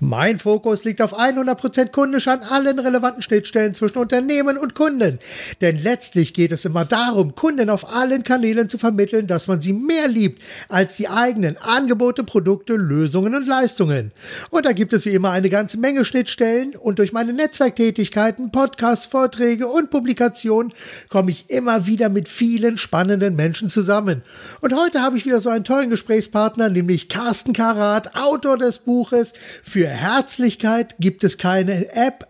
[0.00, 5.18] Mein Fokus liegt auf 100% kundisch an allen relevanten Schnittstellen zwischen Unternehmen und Kunden.
[5.60, 9.72] Denn letztlich geht es immer darum, Kunden auf allen Kanälen zu vermitteln, dass man sie
[9.72, 14.12] mehr liebt als die eigenen Angebote, Produkte, Lösungen und Leistungen.
[14.50, 19.06] Und da gibt es wie immer eine ganze Menge Schnittstellen und durch meine Netzwerktätigkeiten, Podcasts,
[19.06, 20.72] Vorträge und Publikationen
[21.08, 24.22] komme ich immer wieder mit vielen spannenden Menschen zusammen.
[24.60, 29.34] Und heute habe ich wieder so einen tollen Gesprächspartner, nämlich Carsten Karat, Autor des Buches
[29.68, 32.26] für Herzlichkeit gibt es keine App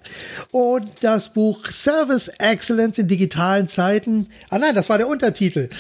[0.51, 4.29] und das Buch Service Excellence in digitalen Zeiten.
[4.51, 5.69] Ah nein, das war der Untertitel.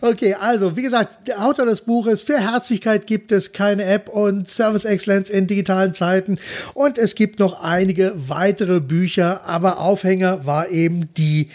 [0.00, 4.50] Okay, also wie gesagt, der Autor des Buches Für Herzlichkeit gibt es keine App und
[4.50, 6.38] Service Excellence in digitalen Zeiten.
[6.74, 11.48] Und es gibt noch einige weitere Bücher, aber Aufhänger war eben die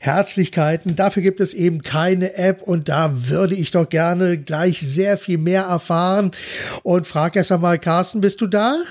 [0.00, 0.96] Herzlichkeiten.
[0.96, 5.38] Dafür gibt es eben keine App und da würde ich doch gerne gleich sehr viel
[5.38, 6.32] mehr erfahren.
[6.82, 8.81] Und frage erst einmal, Carsten, bist du da?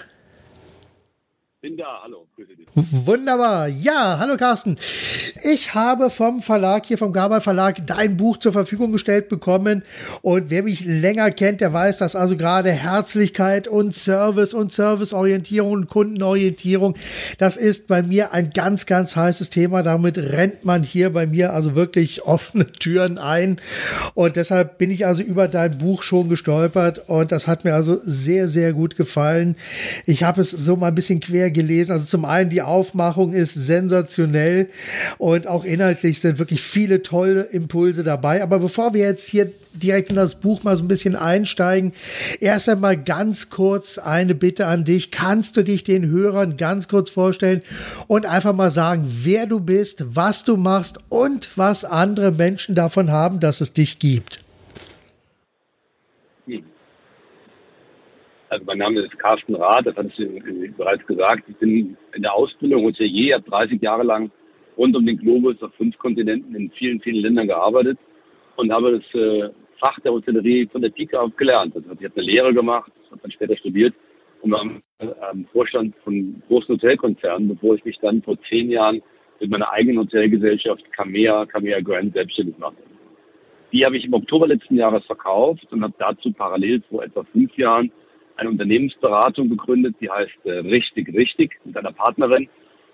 [1.61, 2.65] Bin da, hallo, grüße dich.
[2.73, 3.67] Wunderbar.
[3.67, 4.77] Ja, hallo Carsten.
[5.43, 9.83] Ich habe vom Verlag hier, vom Gabal Verlag, dein Buch zur Verfügung gestellt bekommen.
[10.23, 15.71] Und wer mich länger kennt, der weiß, dass also gerade Herzlichkeit und Service und Serviceorientierung
[15.71, 16.95] und Kundenorientierung,
[17.37, 19.83] das ist bei mir ein ganz, ganz heißes Thema.
[19.83, 23.61] Damit rennt man hier bei mir also wirklich offene Türen ein.
[24.15, 27.07] Und deshalb bin ich also über dein Buch schon gestolpert.
[27.07, 29.55] Und das hat mir also sehr, sehr gut gefallen.
[30.07, 31.91] Ich habe es so mal ein bisschen quer gelesen.
[31.91, 34.69] Also zum einen die Aufmachung ist sensationell
[35.17, 38.41] und auch inhaltlich sind wirklich viele tolle Impulse dabei.
[38.43, 41.93] Aber bevor wir jetzt hier direkt in das Buch mal so ein bisschen einsteigen,
[42.39, 45.11] erst einmal ganz kurz eine Bitte an dich.
[45.11, 47.61] Kannst du dich den Hörern ganz kurz vorstellen
[48.07, 53.11] und einfach mal sagen, wer du bist, was du machst und was andere Menschen davon
[53.11, 54.41] haben, dass es dich gibt?
[58.51, 61.43] Also mein Name ist Carsten Rath, das hatte ich bereits gesagt.
[61.47, 64.29] Ich bin in der Ausbildung Hotelier, habe 30 Jahre lang
[64.77, 67.97] rund um den Globus auf fünf Kontinenten in vielen, vielen Ländern gearbeitet
[68.57, 71.77] und habe das äh, Fach der Hotellerie von der Pike auf gelernt.
[71.77, 73.95] Also ich habe eine Lehre gemacht, habe dann später studiert
[74.41, 79.01] und war am äh, Vorstand von großen Hotelkonzernen, bevor ich mich dann vor zehn Jahren
[79.39, 82.83] mit meiner eigenen Hotelgesellschaft Camea, Camea Grand selbstständig machte.
[83.71, 87.55] Die habe ich im Oktober letzten Jahres verkauft und habe dazu parallel vor etwa fünf
[87.55, 87.89] Jahren
[88.37, 92.49] eine Unternehmensberatung gegründet, die heißt äh, Richtig Richtig mit einer Partnerin.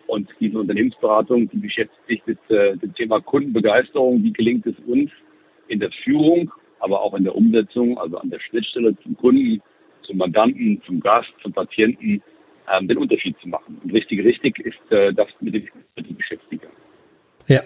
[0.07, 4.23] Und diese Unternehmensberatung, die beschäftigt sich mit äh, dem Thema Kundenbegeisterung.
[4.23, 5.11] Wie gelingt es uns
[5.67, 9.61] in der Führung, aber auch in der Umsetzung, also an der Schnittstelle zum Kunden,
[10.03, 12.21] zum Mandanten, zum Gast, zum Patienten,
[12.71, 13.79] ähm, den Unterschied zu machen.
[13.83, 16.67] Und richtig, richtig ist äh, das, mit dem ich beschäftige.
[17.47, 17.61] Ja,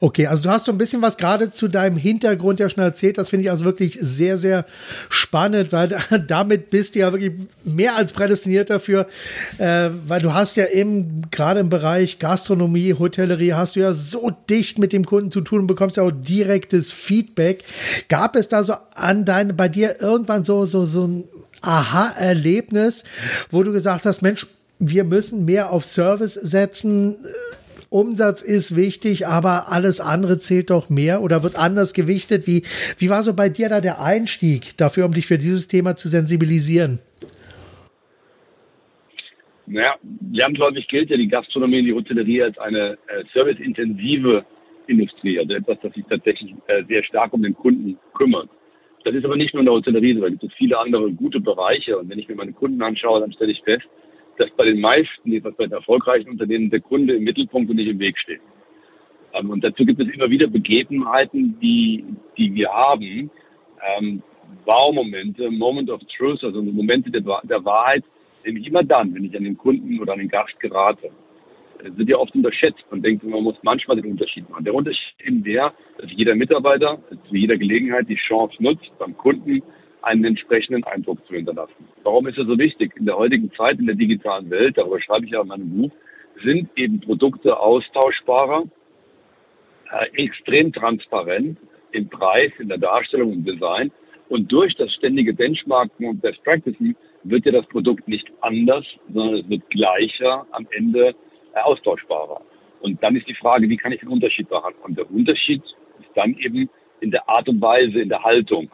[0.00, 3.18] Okay, also du hast so ein bisschen was gerade zu deinem Hintergrund ja schon erzählt.
[3.18, 4.66] Das finde ich also wirklich sehr, sehr
[5.08, 5.96] spannend, weil
[6.26, 7.32] damit bist du ja wirklich
[7.64, 9.06] mehr als prädestiniert dafür,
[9.58, 14.30] äh, weil du hast ja eben gerade im Bereich Gastronomie, Hotellerie, hast du ja so
[14.50, 17.64] dicht mit dem Kunden zu tun und bekommst ja auch direktes Feedback.
[18.08, 21.24] Gab es da so an deine, bei dir irgendwann so, so, so ein
[21.62, 23.04] Aha-Erlebnis,
[23.50, 24.46] wo du gesagt hast, Mensch,
[24.78, 27.16] wir müssen mehr auf Service setzen,
[27.90, 32.46] Umsatz ist wichtig, aber alles andere zählt doch mehr oder wird anders gewichtet.
[32.46, 32.64] Wie,
[32.98, 36.08] wie war so bei dir da der Einstieg dafür, um dich für dieses Thema zu
[36.08, 37.00] sensibilisieren?
[39.66, 39.96] Naja,
[40.32, 44.44] lernläufig gilt ja die Gastronomie und die Hotellerie als eine äh, serviceintensive
[44.86, 48.48] Industrie, also etwas, das sich tatsächlich äh, sehr stark um den Kunden kümmert.
[49.04, 51.40] Das ist aber nicht nur in der Hotellerie so, da gibt es viele andere gute
[51.40, 51.98] Bereiche.
[51.98, 53.86] Und wenn ich mir meine Kunden anschaue, dann stelle ich fest,
[54.38, 57.88] dass bei den meisten, jedenfalls bei den erfolgreichen Unternehmen, der Kunde im Mittelpunkt und nicht
[57.88, 58.40] im Weg steht.
[59.32, 62.04] Ähm, und dazu gibt es immer wieder Begebenheiten, die,
[62.36, 63.30] die wir haben,
[63.98, 64.22] ähm,
[64.64, 68.04] Wow-Momente, Moment of Truth, also Momente der, der Wahrheit,
[68.44, 71.10] nämlich immer dann, wenn ich an den Kunden oder an den Gast gerate.
[71.82, 72.84] Das sind ja oft unterschätzt.
[72.90, 74.64] Man denkt, man muss manchmal den Unterschied machen.
[74.64, 79.16] Der Unterschied ist eben der, dass jeder Mitarbeiter zu jeder Gelegenheit die Chance nutzt, beim
[79.16, 79.62] Kunden
[80.06, 81.88] einen entsprechenden Eindruck zu hinterlassen.
[82.04, 82.92] Warum ist das so wichtig?
[82.96, 85.90] In der heutigen Zeit, in der digitalen Welt, darüber schreibe ich ja in meinem Buch,
[86.44, 88.64] sind eben Produkte austauschbarer,
[89.90, 91.58] äh, extrem transparent
[91.90, 93.90] im Preis, in der Darstellung, im Design.
[94.28, 96.94] Und durch das ständige Benchmarken und Best Practices
[97.24, 101.16] wird ja das Produkt nicht anders, sondern es wird gleicher, am Ende
[101.54, 102.42] äh, austauschbarer.
[102.80, 104.74] Und dann ist die Frage, wie kann ich den Unterschied machen?
[104.84, 105.62] Und der Unterschied
[105.98, 106.70] ist dann eben
[107.00, 108.70] in der Art und Weise, in der Haltung.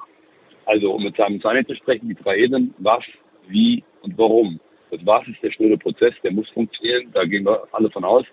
[0.67, 3.05] Also um mit seinem Zahnarzt zu sprechen, die drei Ebenen, was,
[3.49, 4.61] wie und warum.
[4.91, 8.25] Das Was ist der schnelle Prozess, der muss funktionieren, da gehen wir alle von aus.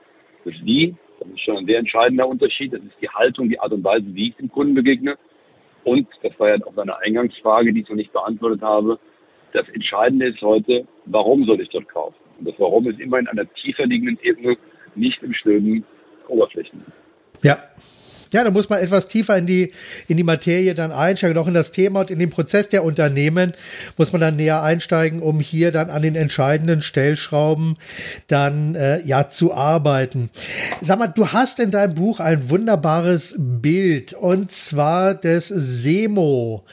[0.45, 3.71] Das Wie, das ist schon ein sehr entscheidender Unterschied, das ist die Haltung, die Art
[3.71, 5.17] und Weise, wie ich dem Kunden begegne.
[5.83, 8.99] Und das war ja auch eine Eingangsfrage, die ich noch nicht beantwortet habe.
[9.53, 12.15] Das Entscheidende ist heute, warum soll ich dort kaufen?
[12.37, 14.57] Und das Warum ist immer in einer tiefer liegenden Ebene,
[14.95, 15.85] nicht im schnöden
[16.27, 16.83] Oberflächen.
[17.41, 17.59] Ja,
[18.31, 19.71] ja, da muss man etwas tiefer in die,
[20.07, 23.53] in die Materie dann einsteigen, auch in das Thema und in den Prozess der Unternehmen
[23.97, 27.77] muss man dann näher einsteigen, um hier dann an den entscheidenden Stellschrauben
[28.27, 30.29] dann äh, ja zu arbeiten.
[30.81, 36.65] Sag mal, du hast in deinem Buch ein wunderbares Bild und zwar des Semo.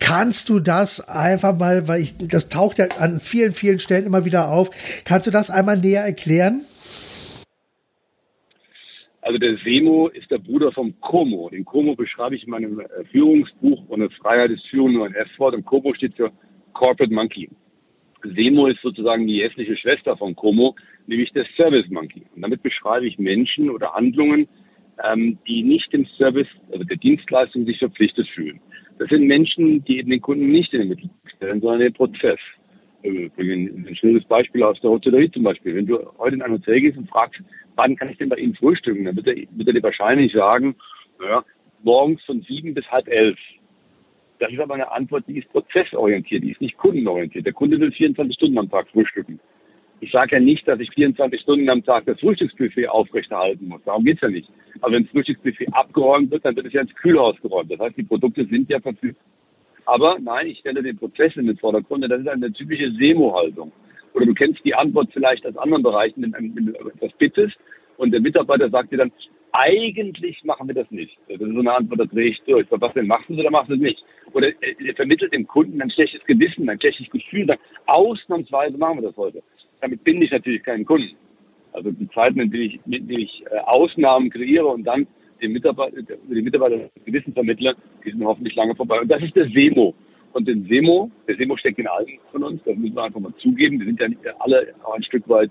[0.00, 4.24] Kannst du das einfach mal, weil ich, das taucht ja an vielen, vielen Stellen immer
[4.24, 4.70] wieder auf,
[5.04, 6.62] kannst du das einmal näher erklären?
[9.24, 11.48] Also der Semo ist der Bruder vom Como.
[11.48, 15.54] Den Como beschreibe ich in meinem äh, Führungsbuch und Freiheit ist Führung nur ein F-Wort
[15.54, 16.30] und Como steht für
[16.74, 17.48] Corporate Monkey.
[18.22, 20.76] Semo ist sozusagen die hässliche Schwester von Como,
[21.06, 22.26] nämlich der Service Monkey.
[22.34, 24.46] Und damit beschreibe ich Menschen oder Handlungen,
[25.02, 28.60] ähm, die nicht dem Service, also der Dienstleistung sich verpflichtet fühlen.
[28.98, 32.40] Das sind Menschen, die eben den Kunden nicht in den Mittelpunkt stellen, sondern den Prozess.
[33.04, 35.74] Äh, ein schönes Beispiel aus der Hotellerie zum Beispiel.
[35.76, 37.38] Wenn du heute in ein Hotel gehst und fragst,
[37.76, 39.04] wann kann ich denn bei Ihnen frühstücken?
[39.04, 40.74] Dann wird er, wird er dir wahrscheinlich sagen,
[41.20, 41.44] naja,
[41.82, 43.38] morgens von sieben bis halb elf.
[44.38, 47.44] Das ist aber eine Antwort, die ist prozessorientiert, die ist nicht kundenorientiert.
[47.44, 49.38] Der Kunde will 24 Stunden am Tag frühstücken.
[50.00, 53.82] Ich sage ja nicht, dass ich 24 Stunden am Tag das Frühstücksbuffet aufrechterhalten muss.
[53.84, 54.48] Darum geht's ja nicht.
[54.80, 57.70] Aber wenn das Frühstücksbuffet abgeräumt wird, dann wird es ja ins Kühlhaus geräumt.
[57.70, 59.22] Das heißt, die Produkte sind ja verfügbar.
[59.86, 62.04] Aber nein, ich stelle den Prozess in den Vordergrund.
[62.10, 63.72] Das ist eine typische Semo-Haltung
[64.14, 67.56] oder du kennst die Antwort vielleicht aus anderen Bereichen, wenn, du etwas bittest
[67.96, 69.12] und der Mitarbeiter sagt dir dann,
[69.52, 71.16] eigentlich machen wir das nicht.
[71.28, 72.66] Das ist so eine Antwort, da drehe ich durch.
[72.70, 74.02] Was denn machst du oder machst du es nicht?
[74.32, 79.08] Oder er vermittelt dem Kunden ein schlechtes Gewissen, ein schlechtes Gefühl, sagt, ausnahmsweise machen wir
[79.08, 79.42] das heute.
[79.80, 81.16] Damit binde ich natürlich keinen Kunden.
[81.72, 85.06] Also die Zeiten, in denen ich, in denen ich äh, Ausnahmen kreiere und dann
[85.44, 89.00] den Mitarbeiter, den Mitarbeiter Gewissen vermittle, die sind hoffentlich lange vorbei.
[89.00, 89.94] Und das ist der Semo.
[90.32, 93.34] Und den Semo, der Semo steckt in allen von uns, das müssen wir einfach mal
[93.36, 93.78] zugeben.
[93.78, 95.50] Wir sind ja nicht alle ein Stück weit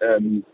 [0.00, 0.44] ähm,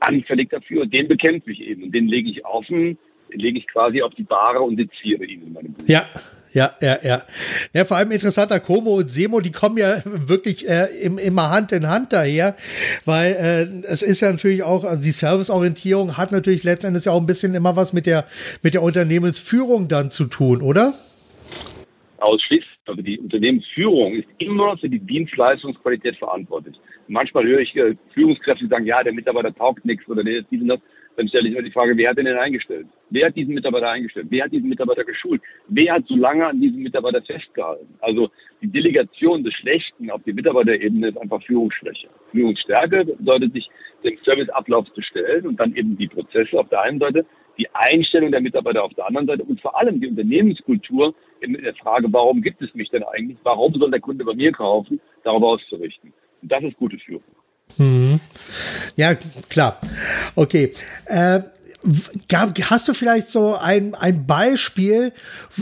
[0.00, 0.82] anfällig dafür.
[0.82, 1.84] Und den bekämpfe ich eben.
[1.84, 2.98] Und den lege ich offen,
[3.32, 5.86] den lege ich quasi auf die Bahre und seziere ihn in meinem Buch.
[5.86, 6.06] Ja,
[6.54, 7.22] ja, ja, ja.
[7.72, 11.72] Ja, vor allem interessanter Como und Semo, die kommen ja wirklich äh, im, immer Hand
[11.72, 12.56] in Hand daher,
[13.04, 17.26] weil äh, es ist ja natürlich auch, also die Serviceorientierung hat natürlich letztendlich auch ein
[17.26, 18.26] bisschen immer was mit der,
[18.62, 20.92] mit der Unternehmensführung dann zu tun, oder?
[22.18, 22.70] Ausschließlich.
[22.86, 26.76] Also die Unternehmensführung ist immer für die Dienstleistungsqualität verantwortlich.
[27.08, 30.68] Manchmal höre ich äh, Führungskräfte sagen, ja, der Mitarbeiter taugt nichts oder der ist diesen
[30.68, 30.80] das.
[31.16, 32.86] Dann stelle ich mir die Frage, wer hat den denn eingestellt?
[33.14, 34.26] Wer hat diesen Mitarbeiter eingestellt?
[34.28, 35.40] Wer hat diesen Mitarbeiter geschult?
[35.68, 37.94] Wer hat so lange an diesem Mitarbeiter festgehalten?
[38.00, 38.28] Also
[38.60, 42.08] die Delegation des Schlechten auf die Mitarbeiterebene ist einfach Führungsschwäche.
[42.32, 43.70] Führungsstärke bedeutet sich,
[44.02, 47.24] dem Serviceablauf zu stellen und dann eben die Prozesse auf der einen Seite,
[47.56, 51.74] die Einstellung der Mitarbeiter auf der anderen Seite und vor allem die Unternehmenskultur in der
[51.76, 53.38] Frage, warum gibt es mich denn eigentlich?
[53.44, 55.00] Warum soll der Kunde bei mir kaufen?
[55.22, 56.12] Darauf auszurichten.
[56.42, 57.22] Und das ist gute Führung.
[57.78, 58.18] Mhm.
[58.96, 59.14] Ja,
[59.48, 59.80] klar.
[60.34, 60.72] Okay.
[61.06, 61.40] Äh,
[62.70, 65.12] hast du vielleicht so ein, ein Beispiel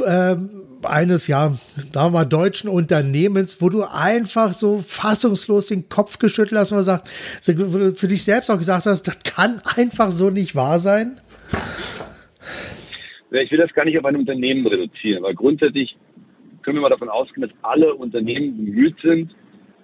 [0.04, 0.36] äh,
[0.84, 1.52] eines, ja,
[1.92, 7.08] da mal deutschen Unternehmens, wo du einfach so fassungslos den Kopf geschüttelt hast und gesagt,
[7.08, 11.20] für dich selbst auch gesagt hast, das kann einfach so nicht wahr sein?
[13.30, 15.96] Ich will das gar nicht auf ein Unternehmen reduzieren, weil grundsätzlich
[16.62, 19.34] können wir mal davon ausgehen, dass alle Unternehmen bemüht sind,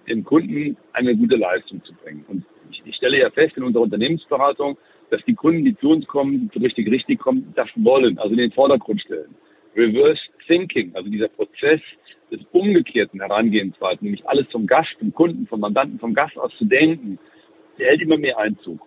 [0.09, 2.25] dem Kunden eine gute Leistung zu bringen.
[2.29, 4.79] Und ich, ich stelle ja fest in unserer Unternehmensberatung,
[5.11, 8.39] dass die Kunden, die zu uns kommen, die richtig richtig kommen, das wollen, also in
[8.39, 9.35] den Vordergrund stellen.
[9.77, 11.81] Reverse Thinking, also dieser Prozess
[12.31, 16.65] des umgekehrten Herangehensweisen, nämlich alles vom Gast, vom Kunden, vom Mandanten, vom Gast aus zu
[16.65, 17.19] denken,
[17.79, 18.81] der hält immer mehr Einzug.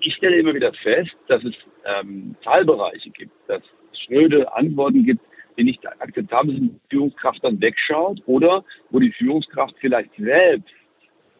[0.00, 1.54] Ich stelle immer wieder fest, dass es
[1.84, 5.20] ähm, Teilbereiche gibt, dass es schnöde Antworten gibt,
[5.58, 10.72] die nicht akzeptabel sind, die Führungskraft dann wegschaut oder wo die Führungskraft vielleicht selbst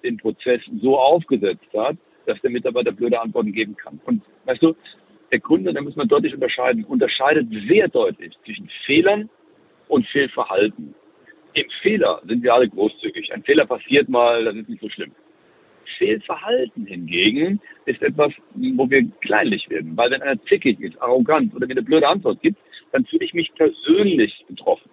[0.03, 1.97] den Prozess so aufgesetzt hat,
[2.31, 4.01] dass der Mitarbeiter blöde Antworten geben kann.
[4.05, 4.75] Und weißt du,
[5.31, 9.29] der Kunde, da muss man deutlich unterscheiden, unterscheidet sehr deutlich zwischen Fehlern
[9.89, 10.95] und Fehlverhalten.
[11.55, 13.33] Im Fehler sind wir alle großzügig.
[13.33, 15.13] Ein Fehler passiert mal, das ist nicht so schlimm.
[15.99, 19.97] Fehlverhalten hingegen ist etwas, wo wir kleinlich werden.
[19.97, 22.59] Weil wenn einer zickig ist, arrogant oder mir eine blöde Antwort gibt,
[22.93, 24.91] dann fühle ich mich persönlich betroffen.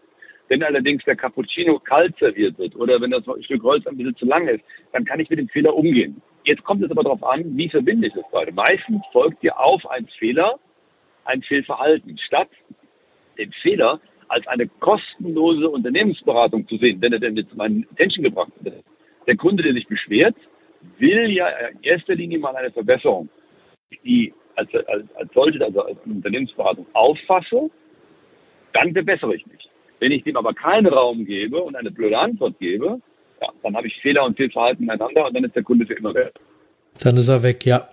[0.49, 4.25] Wenn allerdings der Cappuccino kalt serviert wird oder wenn das Stück Holz ein bisschen zu
[4.25, 4.63] lang ist,
[4.93, 6.21] dann kann ich mit dem Fehler umgehen.
[6.47, 8.53] Jetzt kommt es aber darauf an, wie verbinde ich das beide.
[8.53, 10.57] Meistens folgt dir auf ein Fehler
[11.25, 12.47] ein Fehlverhalten, statt
[13.37, 13.99] den Fehler
[14.29, 18.81] als eine kostenlose Unternehmensberatung zu sehen, wenn er denn jetzt meinen Attention gebracht wird.
[19.27, 20.37] Der Kunde, der sich beschwert,
[20.97, 23.27] will ja in erster Linie mal eine Verbesserung,
[24.05, 27.69] die als, als, als solche, also als Unternehmensberatung auffasse,
[28.71, 29.67] dann verbessere ich mich.
[29.99, 33.01] Wenn ich dem aber keinen Raum gebe und eine blöde Antwort gebe,
[33.41, 36.13] ja, dann habe ich Fehler und Fehlverhalten miteinander und dann ist der Kunde für immer
[36.13, 36.33] weg.
[36.99, 37.87] Dann ist er weg, ja.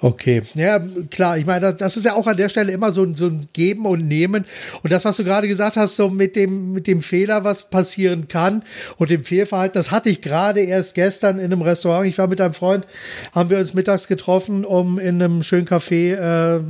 [0.00, 1.38] Okay, ja, klar.
[1.38, 3.86] Ich meine, das ist ja auch an der Stelle immer so ein, so ein Geben
[3.86, 4.44] und Nehmen.
[4.82, 8.28] Und das, was du gerade gesagt hast, so mit dem, mit dem Fehler, was passieren
[8.28, 8.62] kann
[8.96, 12.06] und dem Fehlverhalten, das hatte ich gerade erst gestern in einem Restaurant.
[12.06, 12.86] Ich war mit einem Freund,
[13.32, 16.60] haben wir uns mittags getroffen, um in einem schönen Café äh,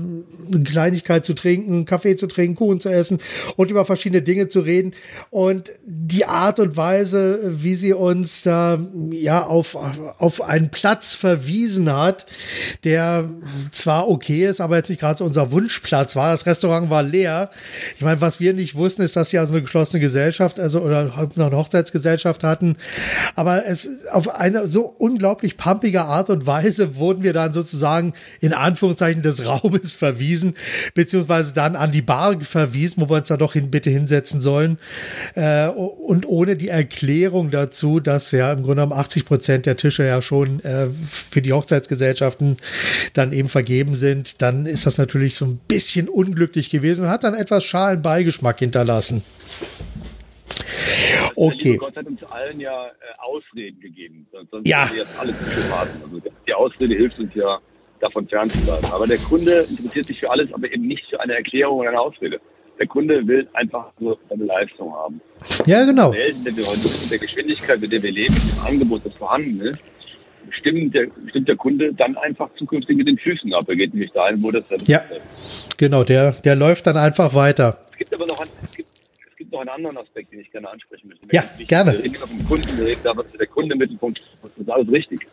[0.52, 3.18] eine Kleinigkeit zu trinken, Kaffee zu trinken, Kuchen zu essen
[3.56, 4.92] und über verschiedene Dinge zu reden.
[5.30, 8.78] Und die Art und Weise, wie sie uns da
[9.10, 9.76] ja auf,
[10.18, 12.26] auf einen Platz verwiesen hat,
[12.84, 13.28] der
[13.72, 16.30] zwar okay ist, aber jetzt nicht gerade so unser Wunschplatz war.
[16.30, 17.50] Das Restaurant war leer.
[17.96, 21.04] Ich meine, was wir nicht wussten, ist, dass sie also eine geschlossene Gesellschaft, also oder
[21.04, 22.76] noch eine Hochzeitsgesellschaft hatten.
[23.34, 28.52] Aber es auf eine so unglaublich pumpige Art und Weise wurden wir dann sozusagen in
[28.52, 30.54] Anführungszeichen des Raumes verwiesen,
[30.94, 34.78] beziehungsweise dann an die Bar verwiesen, wo wir uns da doch hin, bitte hinsetzen sollen.
[35.34, 40.04] Äh, und ohne die Erklärung dazu, dass ja im Grunde genommen 80 Prozent der Tische
[40.04, 42.55] ja schon äh, für die Hochzeitsgesellschaften
[43.14, 47.24] dann eben vergeben sind, dann ist das natürlich so ein bisschen unglücklich gewesen und hat
[47.24, 49.22] dann etwas schalen Beigeschmack hinterlassen.
[51.36, 51.76] Okay.
[51.76, 54.26] Gott hat uns allen ja äh, Ausreden gegeben.
[54.50, 54.88] Sonst ja.
[54.90, 55.36] wir jetzt alles
[56.02, 57.58] Also die Ausrede hilft uns ja,
[58.00, 58.90] davon fernzubleiben.
[58.90, 62.00] Aber der Kunde interessiert sich für alles, aber eben nicht für eine Erklärung oder eine
[62.00, 62.40] Ausrede.
[62.78, 65.20] Der Kunde will einfach nur seine Leistung haben.
[65.64, 66.12] Ja, genau.
[66.12, 69.78] Wir heute mit der Geschwindigkeit, mit der wir leben, mit dem Angebot, das vorhanden ist,
[70.58, 73.68] stimmt der, stimmt der Kunde dann einfach zukünftig mit den Füßen ab.
[73.68, 75.02] Er geht nämlich dahin, wo das Ja,
[75.76, 77.78] genau, der, der läuft dann einfach weiter.
[77.92, 78.88] Es gibt aber noch, ein, es gibt,
[79.30, 81.26] es gibt noch einen anderen Aspekt, den ich gerne ansprechen möchte.
[81.32, 81.92] Ja, nicht, gerne.
[81.92, 84.88] Wir reden immer vom Kunden, wir reden darüber, der Kunde im Mittelpunkt das ist alles
[84.90, 85.26] richtig.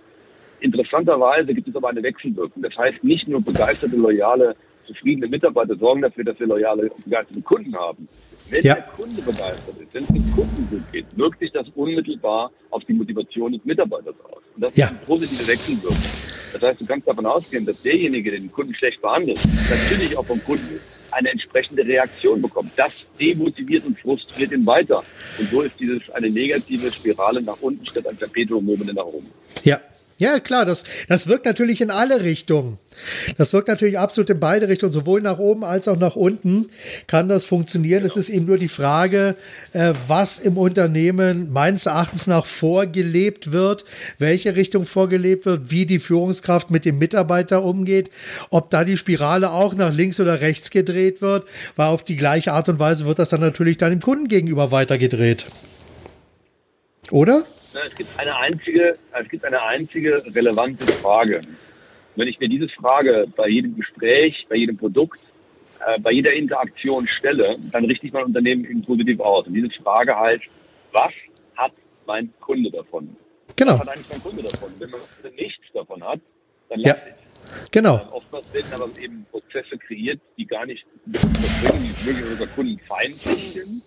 [0.59, 2.63] Interessanterweise gibt es aber eine Wechselwirkung.
[2.63, 4.55] Das heißt, nicht nur begeisterte, loyale,
[4.87, 8.07] zufriedene Mitarbeiter sorgen dafür, dass wir loyale und begeisterte Kunden haben.
[8.49, 8.75] Wenn ja.
[8.75, 12.83] der Kunde begeistert ist, wenn es dem Kunden gut geht, wirkt sich das unmittelbar auf
[12.85, 14.41] die Motivation des Mitarbeiters aus.
[14.55, 14.85] Und das ja.
[14.85, 15.97] ist eine positive Wechselwirkung.
[16.53, 20.25] Das heißt, du kannst davon ausgehen, dass derjenige, der den Kunden schlecht behandelt, natürlich auch
[20.25, 20.79] vom Kunden
[21.11, 22.71] eine entsprechende Reaktion bekommt.
[22.75, 25.03] Das demotiviert und frustriert ihn weiter.
[25.39, 29.27] Und so ist dieses eine negative Spirale nach unten statt ein Perpetuum mobile nach oben.
[29.63, 29.79] Ja,
[30.17, 32.77] ja, klar, das, das wirkt natürlich in alle Richtungen.
[33.37, 36.69] Das wirkt natürlich absolut in beide Richtungen, sowohl nach oben als auch nach unten
[37.07, 38.05] kann das funktionieren.
[38.05, 39.35] Es ist eben nur die Frage,
[39.73, 43.85] äh, was im Unternehmen meines Erachtens nach vorgelebt wird,
[44.19, 48.09] welche Richtung vorgelebt wird, wie die Führungskraft mit dem Mitarbeiter umgeht,
[48.51, 52.53] ob da die Spirale auch nach links oder rechts gedreht wird, weil auf die gleiche
[52.53, 55.45] Art und Weise wird das dann natürlich dann dem Kunden gegenüber weitergedreht.
[57.09, 57.43] Oder?
[57.75, 61.41] Es gibt eine einzige, es gibt eine einzige relevante Frage.
[62.15, 65.19] Wenn ich mir diese Frage bei jedem Gespräch, bei jedem Produkt,
[65.85, 69.47] äh, bei jeder Interaktion stelle, dann richte ich mein Unternehmen eben positiv aus.
[69.47, 70.43] Und diese Frage heißt,
[70.91, 71.11] was
[71.55, 71.71] hat
[72.05, 73.15] mein Kunde davon?
[73.55, 73.73] Genau.
[73.73, 74.71] Was hat eigentlich mein Kunde davon?
[74.77, 75.01] Wenn man
[75.35, 76.19] nichts davon hat,
[76.69, 76.95] dann ja.
[76.95, 77.71] ich.
[77.71, 77.95] Genau.
[77.95, 82.79] Ähm, oftmals werden aber eben Prozesse kreiert, die gar nicht bringen, die wirklich unser Kunden
[82.79, 83.81] feindlich sind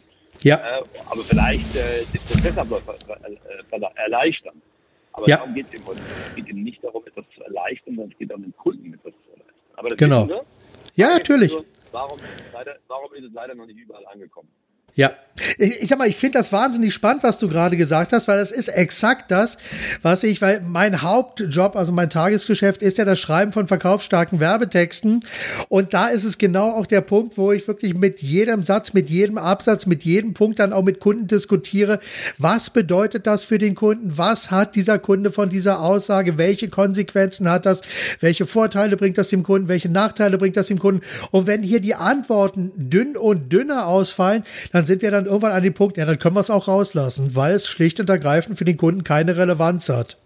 [0.47, 0.79] ja.
[0.79, 2.83] Äh, aber vielleicht äh, den Prozessablauf
[3.97, 4.63] erleichtern.
[5.13, 5.39] Aber ja.
[5.39, 6.01] darum geht es eben heute.
[6.29, 9.13] Es geht eben nicht darum, etwas zu erleichtern, sondern es geht um den Kunden etwas
[9.25, 9.55] zu erleichtern.
[9.77, 10.29] Aber das genau.
[10.95, 11.53] Ja, natürlich.
[11.53, 12.19] Also, warum,
[12.53, 14.49] leider, warum ist es leider noch nicht überall angekommen?
[14.97, 15.13] Ja,
[15.59, 18.51] ich, sag mal, ich finde das wahnsinnig spannend, was du gerade gesagt hast, weil das
[18.51, 19.59] ist exakt das,
[20.03, 25.25] was ich, weil mein Hauptjob, also mein Tagesgeschäft ist ja das Schreiben von verkaufsstarken Werbetexten.
[25.69, 29.11] Und da ist es genau auch der Punkt, wo ich wirklich mit jedem Satz, mit
[29.11, 32.01] jedem Absatz, mit jedem Punkt dann auch mit Kunden diskutiere,
[32.39, 37.51] was bedeutet das für den Kunden, was hat dieser Kunde von dieser Aussage, welche Konsequenzen
[37.51, 37.83] hat das,
[38.21, 41.03] welche Vorteile bringt das dem Kunden, welche Nachteile bringt das dem Kunden?
[41.31, 45.63] Und wenn hier die Antworten dünn und dünner ausfallen, dann sind wir dann irgendwann an
[45.63, 48.65] dem Punkt, ja, dann können wir es auch rauslassen, weil es schlicht und ergreifend für
[48.65, 50.17] den Kunden keine Relevanz hat.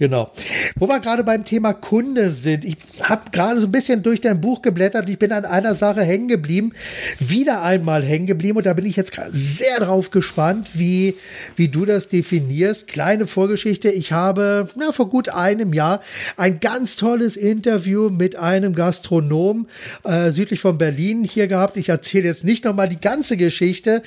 [0.00, 0.32] Genau.
[0.76, 2.64] Wo wir gerade beim Thema Kunde sind.
[2.64, 5.74] Ich habe gerade so ein bisschen durch dein Buch geblättert und ich bin an einer
[5.74, 6.72] Sache hängen geblieben.
[7.18, 11.16] Wieder einmal hängen geblieben und da bin ich jetzt sehr drauf gespannt, wie,
[11.54, 12.86] wie du das definierst.
[12.86, 13.90] Kleine Vorgeschichte.
[13.90, 16.00] Ich habe na, vor gut einem Jahr
[16.38, 19.68] ein ganz tolles Interview mit einem Gastronom
[20.04, 21.76] äh, südlich von Berlin hier gehabt.
[21.76, 24.02] Ich erzähle jetzt nicht nochmal die ganze Geschichte,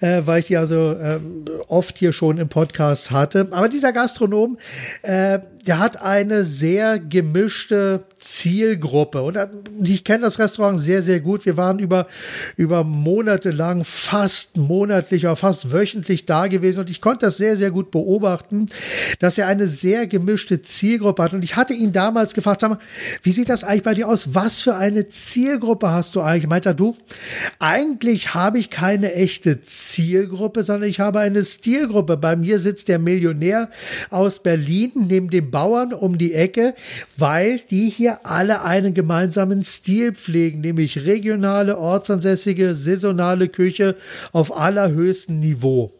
[0.00, 1.20] äh, weil ich die also äh,
[1.68, 3.48] oft hier schon im Podcast hatte.
[3.50, 4.58] Aber dieser Gastronom
[5.00, 9.22] äh, der hat eine sehr gemischte Zielgruppe.
[9.22, 9.48] Und äh,
[9.82, 11.46] ich kenne das Restaurant sehr, sehr gut.
[11.46, 12.06] Wir waren über,
[12.56, 16.80] über Monate lang, fast monatlich oder fast wöchentlich da gewesen.
[16.80, 18.66] Und ich konnte das sehr, sehr gut beobachten,
[19.20, 21.32] dass er eine sehr gemischte Zielgruppe hat.
[21.32, 22.78] Und ich hatte ihn damals gefragt, sag mal,
[23.22, 24.34] wie sieht das eigentlich bei dir aus?
[24.34, 26.48] Was für eine Zielgruppe hast du eigentlich?
[26.48, 26.96] Meint er, du,
[27.58, 32.16] eigentlich habe ich keine echte Zielgruppe, sondern ich habe eine Stilgruppe.
[32.16, 33.70] Bei mir sitzt der Millionär
[34.10, 36.74] aus Berlin neben dem Bauern um die Ecke,
[37.16, 43.96] weil die hier alle einen gemeinsamen Stil pflegen, nämlich regionale, ortsansässige, saisonale Küche
[44.32, 45.90] auf allerhöchstem Niveau.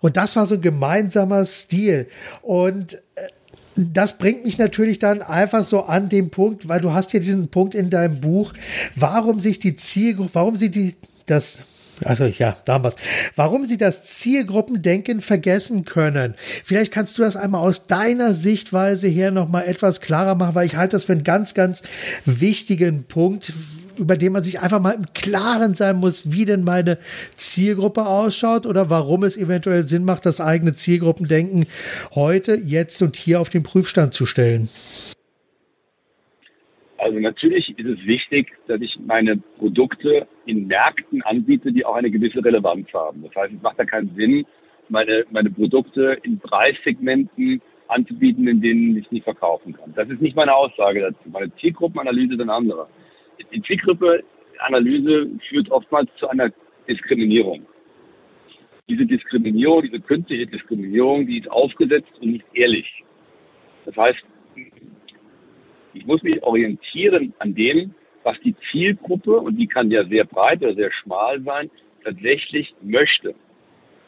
[0.00, 2.08] Und das war so ein gemeinsamer Stil.
[2.42, 3.28] Und äh,
[3.76, 7.48] das bringt mich natürlich dann einfach so an den Punkt, weil du hast hier diesen
[7.48, 8.54] Punkt in deinem Buch,
[8.94, 11.58] warum sich die Zielgruppe, warum sie die, das
[12.04, 12.92] also ja, da haben wir
[13.34, 16.34] Warum sie das Zielgruppendenken vergessen können.
[16.64, 20.76] Vielleicht kannst du das einmal aus deiner Sichtweise her nochmal etwas klarer machen, weil ich
[20.76, 21.82] halte das für einen ganz, ganz
[22.24, 23.52] wichtigen Punkt,
[23.98, 26.98] über den man sich einfach mal im Klaren sein muss, wie denn meine
[27.36, 31.66] Zielgruppe ausschaut oder warum es eventuell Sinn macht, das eigene Zielgruppendenken
[32.14, 34.68] heute, jetzt und hier auf den Prüfstand zu stellen.
[36.98, 42.10] Also natürlich ist es wichtig, dass ich meine Produkte in Märkten anbiete, die auch eine
[42.10, 43.22] gewisse Relevanz haben.
[43.22, 44.46] Das heißt, es macht da keinen Sinn,
[44.88, 49.92] meine, meine Produkte in Preissegmenten anzubieten, in denen ich nicht verkaufen kann.
[49.94, 51.28] Das ist nicht meine Aussage dazu.
[51.30, 52.88] Meine Zielgruppenanalyse ist eine andere.
[53.52, 56.50] Die Zielgruppenanalyse führt oftmals zu einer
[56.88, 57.66] Diskriminierung.
[58.88, 63.04] Diese Diskriminierung, diese künstliche Diskriminierung, die ist aufgesetzt und nicht ehrlich.
[63.84, 64.24] Das heißt,
[65.96, 70.62] ich muss mich orientieren an dem, was die Zielgruppe, und die kann ja sehr breit
[70.62, 71.70] oder sehr schmal sein,
[72.04, 73.34] tatsächlich möchte.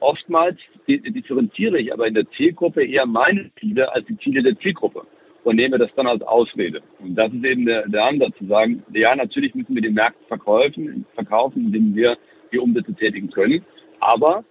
[0.01, 5.03] Oftmals differenziere ich aber in der Zielgruppe eher meine Ziele als die Ziele der Zielgruppe
[5.45, 6.83] und nehme das dann als Ausrede.
[7.01, 10.19] Und das ist eben der, der Ansatz, zu sagen, ja, natürlich müssen wir den Markt
[10.29, 12.17] verkaufen, verkaufen, indem wir
[12.53, 13.65] die Umsätze tätigen können.
[14.01, 14.45] Aber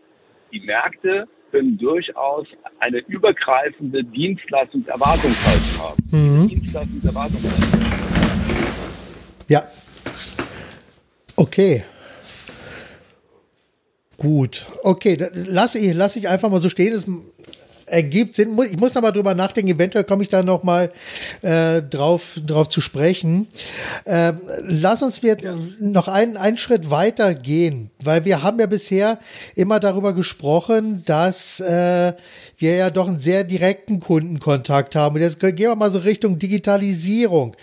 [0.52, 2.48] die Märkte können durchaus
[2.80, 6.27] eine übergreifende Dienstleistungserwartungshaltung haben.
[6.48, 7.02] Mhm.
[9.48, 9.68] Ja.
[11.36, 11.84] Okay.
[14.18, 14.66] Gut.
[14.84, 16.94] Okay, lass ich, lass ich einfach mal so stehen.
[16.94, 17.06] Das
[17.88, 18.58] ergibt Sinn.
[18.70, 19.72] Ich muss noch mal drüber nachdenken.
[19.72, 20.92] Eventuell komme ich da noch mal
[21.42, 23.48] äh, drauf, drauf zu sprechen.
[24.06, 25.56] Äh, lass uns jetzt ja.
[25.80, 29.20] noch einen, einen Schritt weiter gehen, weil wir haben ja bisher
[29.56, 32.14] immer darüber gesprochen, dass äh,
[32.58, 35.16] wir ja doch einen sehr direkten Kundenkontakt haben.
[35.16, 37.56] Und jetzt gehen wir mal so Richtung Digitalisierung.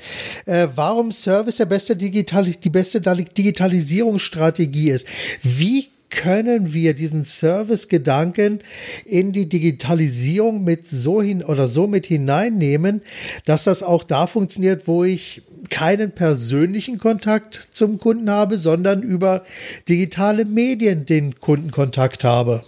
[0.47, 5.07] Äh, warum Service der beste Digital die beste Digitalisierungsstrategie ist?
[5.43, 8.61] Wie können wir diesen Service-Gedanken
[9.05, 13.03] in die Digitalisierung mit so hin oder so mit hineinnehmen,
[13.45, 19.43] dass das auch da funktioniert, wo ich keinen persönlichen Kontakt zum Kunden habe, sondern über
[19.89, 22.63] digitale Medien den Kundenkontakt habe?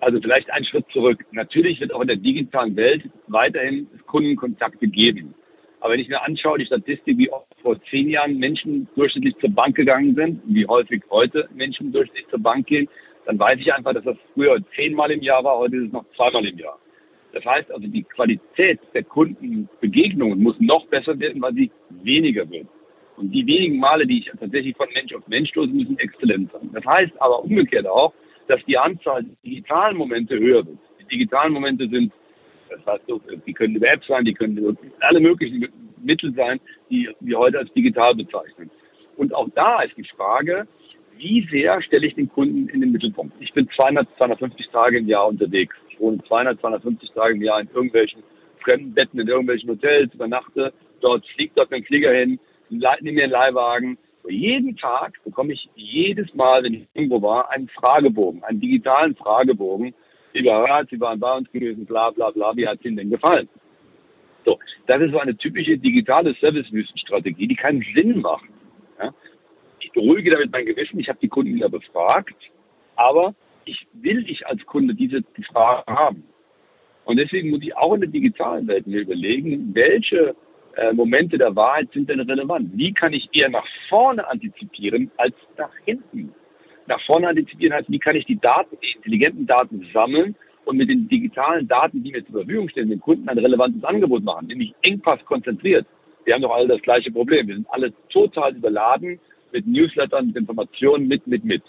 [0.00, 1.24] Also vielleicht einen Schritt zurück.
[1.32, 5.34] Natürlich wird auch in der digitalen Welt weiterhin Kundenkontakte geben.
[5.80, 9.50] Aber wenn ich mir anschaue, die Statistik, wie oft vor zehn Jahren Menschen durchschnittlich zur
[9.50, 12.88] Bank gegangen sind, wie häufig heute Menschen durchschnittlich zur Bank gehen,
[13.26, 16.04] dann weiß ich einfach, dass das früher zehnmal im Jahr war, heute ist es noch
[16.16, 16.78] zweimal im Jahr.
[17.32, 22.66] Das heißt also, die Qualität der Kundenbegegnungen muss noch besser werden, weil sie weniger wird.
[23.16, 26.70] Und die wenigen Male, die ich tatsächlich von Mensch auf Mensch stoße, müssen exzellent sein.
[26.72, 28.14] Das heißt aber umgekehrt auch,
[28.46, 30.78] dass die Anzahl digitalen Momente höher wird.
[31.00, 32.12] Die digitalen Momente sind
[32.68, 33.04] das heißt,
[33.46, 35.68] die können über Apps sein, die können alle möglichen
[36.02, 36.60] Mittel sein,
[36.90, 38.70] die wir heute als digital bezeichnen.
[39.16, 40.66] Und auch da ist die Frage,
[41.16, 43.34] wie sehr stelle ich den Kunden in den Mittelpunkt?
[43.40, 45.74] Ich bin 200, 250 Tage im Jahr unterwegs.
[45.90, 48.22] Ich wohne 200, 250 Tage im Jahr in irgendwelchen
[48.62, 53.32] fremden Betten, in irgendwelchen Hotels, übernachte dort, fliege dort dem Flieger hin, nehme mir einen
[53.32, 53.98] Leihwagen.
[54.28, 59.94] jeden Tag bekomme ich jedes Mal, wenn ich irgendwo war, einen Fragebogen, einen digitalen Fragebogen,
[60.34, 63.48] überhört, sie waren bei uns gewesen, bla bla bla, wie hat es Ihnen denn gefallen?
[64.48, 68.48] So, das ist so eine typische digitale Service-Wüstenstrategie, die keinen Sinn macht.
[68.98, 69.12] Ja?
[69.80, 72.34] Ich beruhige damit mein Gewissen, ich habe die Kunden wieder befragt,
[72.96, 73.34] aber
[73.66, 76.24] ich will ich als Kunde diese die Frage haben.
[77.04, 80.34] Und deswegen muss ich auch in der digitalen Welt mir überlegen, welche
[80.76, 82.70] äh, Momente der Wahrheit sind denn relevant?
[82.72, 86.32] Wie kann ich eher nach vorne antizipieren als nach hinten?
[86.86, 90.34] nach vorne antizipieren heißt, wie kann ich die Daten, die intelligenten Daten sammeln
[90.68, 94.22] und mit den digitalen Daten, die mir zur Verfügung stehen, den Kunden ein relevantes Angebot
[94.22, 95.86] machen, nämlich Engpass konzentriert.
[96.26, 97.48] Wir haben doch alle das gleiche Problem.
[97.48, 99.18] Wir sind alle total überladen
[99.50, 101.62] mit Newslettern, mit Informationen, mit, mit, mit.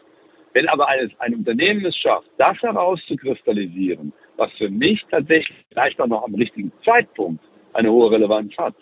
[0.51, 6.07] Wenn aber eines, ein Unternehmen es schafft, das herauszukristallisieren, was für mich tatsächlich vielleicht auch
[6.07, 8.75] noch am richtigen Zeitpunkt eine hohe Relevanz hat,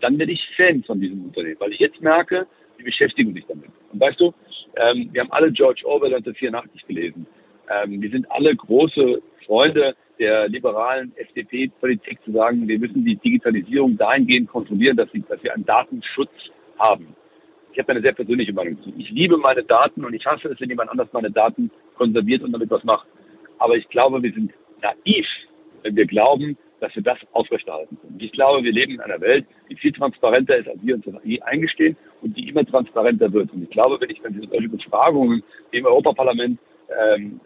[0.00, 2.46] dann bin ich Fan von diesem Unternehmen, weil ich jetzt merke,
[2.78, 3.70] die beschäftigen sich damit.
[3.92, 4.32] Und weißt du,
[4.76, 7.26] ähm, wir haben alle George Orwell 1984 gelesen.
[7.68, 13.96] Ähm, wir sind alle große Freunde der liberalen FDP-Politik zu sagen, wir müssen die Digitalisierung
[13.96, 16.30] dahingehend kontrollieren, dass, sie, dass wir einen Datenschutz
[16.78, 17.16] haben.
[17.72, 18.92] Ich habe eine sehr persönliche Meinung zu.
[18.96, 22.52] Ich liebe meine Daten und ich hasse es, wenn jemand anders meine Daten konserviert und
[22.52, 23.08] damit was macht.
[23.58, 25.26] Aber ich glaube, wir sind naiv,
[25.82, 28.18] wenn wir glauben, dass wir das aufrechterhalten können.
[28.20, 31.14] Ich glaube, wir leben in einer Welt, die viel transparenter ist, als wir uns das
[31.24, 33.52] je eingestehen und die immer transparenter wird.
[33.52, 37.40] Und ich glaube, wenn ich dann diese solche Befragungen im Europaparlament ähm,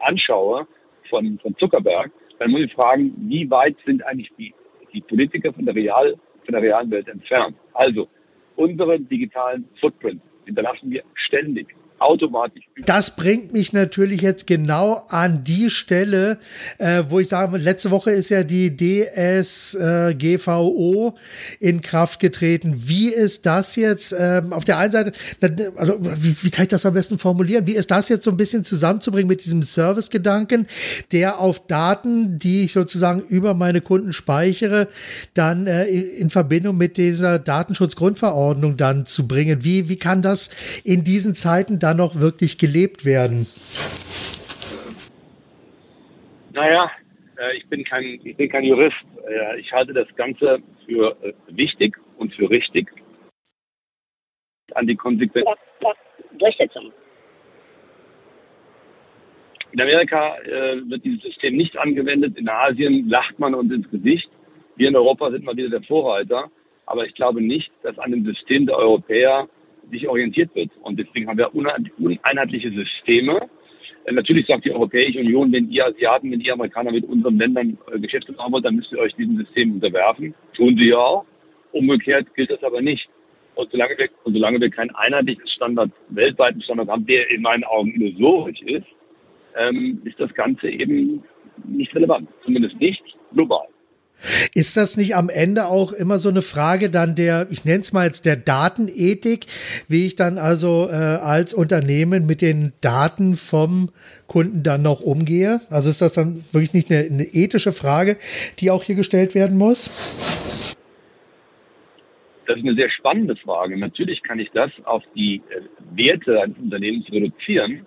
[0.00, 0.66] anschaue
[1.08, 4.54] von, von Zuckerberg, dann muss ich fragen, wie weit sind eigentlich die,
[4.92, 7.56] die Politiker von der, Real, von der realen Welt entfernt?
[7.74, 8.08] Also,
[8.56, 11.68] unseren digitalen Footprint hinterlassen wir ständig
[12.00, 12.64] automatisch.
[12.84, 16.38] Das bringt mich natürlich jetzt genau an die Stelle,
[16.78, 20.28] äh, wo ich sage, letzte Woche ist ja die DSGVO
[21.60, 22.74] äh, in Kraft getreten.
[22.86, 25.12] Wie ist das jetzt ähm, auf der einen Seite,
[25.76, 27.66] also, wie, wie kann ich das am besten formulieren?
[27.66, 30.66] Wie ist das jetzt so ein bisschen zusammenzubringen mit diesem Service-Gedanken,
[31.12, 34.88] der auf Daten, die ich sozusagen über meine Kunden speichere,
[35.34, 39.64] dann äh, in Verbindung mit dieser Datenschutzgrundverordnung dann zu bringen?
[39.64, 40.50] Wie, wie kann das
[40.84, 43.46] in diesen Zeiten dann noch wirklich gelebt werden?
[46.52, 46.90] Naja,
[47.38, 48.96] äh, ich bin kein, ich bin kein Jurist.
[49.26, 52.88] Äh, ich halte das Ganze für äh, wichtig und für richtig.
[54.74, 55.50] An die Konsequenzen.
[56.38, 56.92] Durchsetzung.
[59.72, 60.36] In Amerika
[60.88, 62.36] wird dieses System nicht angewendet.
[62.38, 64.28] In Asien lacht man uns ins Gesicht.
[64.76, 66.50] Wir in Europa sind mal wieder der Vorreiter.
[66.86, 69.48] Aber ich glaube nicht, dass an dem System der Europäer
[69.90, 70.70] sich orientiert wird.
[70.82, 73.48] Und deswegen haben wir uneinheitliche Systeme.
[74.04, 77.78] Äh, natürlich sagt die Europäische Union, wenn ihr Asiaten, wenn ihr Amerikaner mit unseren Ländern
[77.92, 80.34] äh, Geschäfte machen wollt, dann müsst ihr euch diesem System unterwerfen.
[80.54, 81.24] Tun sie ja auch.
[81.72, 83.08] Umgekehrt gilt das aber nicht.
[83.54, 87.64] Und solange wir, und solange wir kein einheitliches Standard, weltweiten Standard haben, der in meinen
[87.64, 88.86] Augen illusorisch ist,
[89.56, 91.24] ähm, ist das Ganze eben
[91.64, 92.28] nicht relevant.
[92.44, 93.02] Zumindest nicht
[93.34, 93.66] global.
[94.54, 97.92] Ist das nicht am Ende auch immer so eine Frage dann der, ich nenne es
[97.92, 99.46] mal jetzt der Datenethik,
[99.88, 103.90] wie ich dann also äh, als Unternehmen mit den Daten vom
[104.26, 105.60] Kunden dann noch umgehe?
[105.70, 108.16] Also ist das dann wirklich nicht eine, eine ethische Frage,
[108.58, 110.76] die auch hier gestellt werden muss?
[112.46, 113.78] Das ist eine sehr spannende Frage.
[113.78, 115.60] Natürlich kann ich das auf die äh,
[115.96, 117.86] Werte eines Unternehmens reduzieren.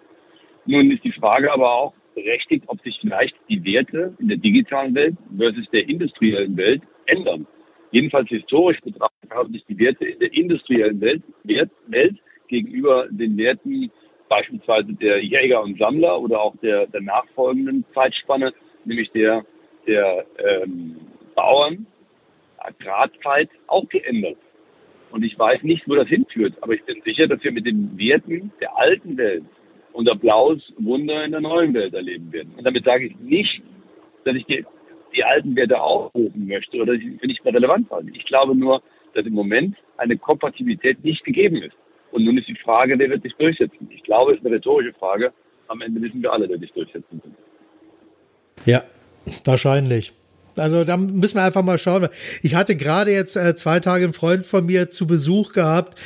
[0.65, 4.93] Nun ist die Frage aber auch, berechtigt, ob sich vielleicht die Werte in der digitalen
[4.95, 7.47] Welt versus der industriellen Welt ändern.
[7.91, 13.91] Jedenfalls historisch betrachtet haben sich die Werte in der industriellen Welt, Welt gegenüber den Werten
[14.29, 18.53] beispielsweise der Jäger und Sammler oder auch der, der nachfolgenden Zeitspanne,
[18.85, 19.45] nämlich der,
[19.87, 20.95] der ähm,
[21.35, 21.85] Bauern,
[22.57, 24.37] Agrarzeit, auch geändert.
[25.11, 27.97] Und ich weiß nicht, wo das hinführt, aber ich bin sicher, dass wir mit den
[27.97, 29.43] Werten der alten Welt
[29.93, 32.53] unser blaues Wunder in der neuen Welt erleben werden.
[32.57, 33.61] Und damit sage ich nicht,
[34.25, 34.65] dass ich die,
[35.15, 38.09] die alten Werte aufrufen möchte oder sie für nicht mehr relevant halte.
[38.13, 38.81] Ich glaube nur,
[39.13, 41.75] dass im Moment eine Kompatibilität nicht gegeben ist.
[42.11, 43.89] Und nun ist die Frage, wer wird sich durchsetzen?
[43.89, 45.31] Ich glaube, es ist eine rhetorische Frage.
[45.67, 47.33] Am Ende wissen wir alle, wer sich durchsetzen wird.
[48.65, 48.83] Ja,
[49.45, 50.11] wahrscheinlich.
[50.55, 52.09] Also da müssen wir einfach mal schauen.
[52.41, 55.97] Ich hatte gerade jetzt äh, zwei Tage einen Freund von mir zu Besuch gehabt,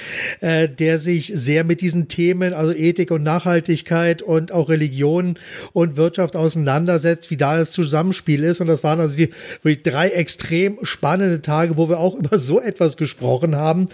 [0.41, 5.37] äh, der sich sehr mit diesen Themen, also Ethik und Nachhaltigkeit und auch Religion
[5.73, 8.61] und Wirtschaft auseinandersetzt, wie da das Zusammenspiel ist.
[8.61, 9.29] Und das waren also die
[9.63, 13.89] wirklich drei extrem spannende Tage, wo wir auch über so etwas gesprochen haben.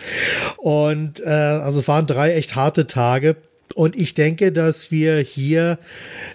[0.58, 3.36] Und äh, also es waren drei echt harte Tage.
[3.72, 5.80] Und ich denke, dass wir hier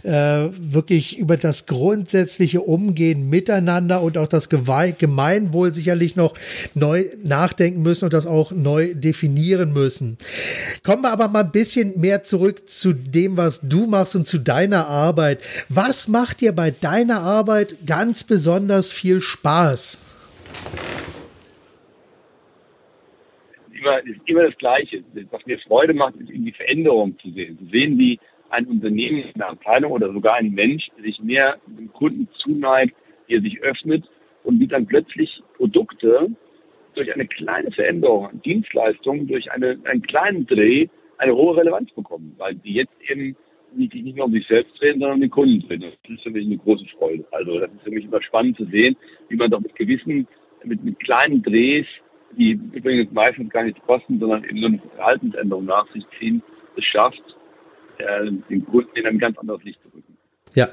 [0.03, 6.35] äh, wirklich über das grundsätzliche Umgehen miteinander und auch das Gemeinwohl sicherlich noch
[6.75, 10.19] neu nachdenken müssen und das auch neu definieren müssen.
[10.83, 14.39] Kommen wir aber mal ein bisschen mehr zurück zu dem, was du machst und zu
[14.39, 15.41] deiner Arbeit.
[15.69, 19.99] Was macht dir bei deiner Arbeit ganz besonders viel Spaß?
[23.79, 25.03] Immer, ist immer das Gleiche.
[25.31, 27.59] Was mir Freude macht, ist die Veränderung zu sehen.
[27.59, 28.19] Zu sehen, wie
[28.51, 32.95] ein Unternehmen, eine Abteilung oder sogar ein Mensch sich mehr dem Kunden zuneigt,
[33.27, 34.05] wie er sich öffnet
[34.45, 36.31] und wie dann plötzlich Produkte
[36.95, 42.55] durch eine kleine Veränderung, Dienstleistungen durch eine, einen kleinen Dreh eine hohe Relevanz bekommen, weil
[42.55, 43.37] die jetzt eben
[43.75, 45.83] nicht, nicht nur um sich selbst drehen, sondern um den Kunden drehen.
[45.83, 47.25] Das ist für mich eine große Freude.
[47.33, 48.97] Also das ist für mich immer spannend zu sehen,
[49.29, 50.27] wie man doch mit gewissen,
[50.65, 51.87] mit, mit kleinen Drehs
[52.37, 56.43] die übrigens meistens gar nichts kosten, sondern eben nur eine Verhaltensänderung nach sich ziehen,
[56.77, 57.23] es schafft,
[57.99, 60.17] äh, den Kunden in ein ganz anderes Licht zu rücken.
[60.55, 60.71] Ja,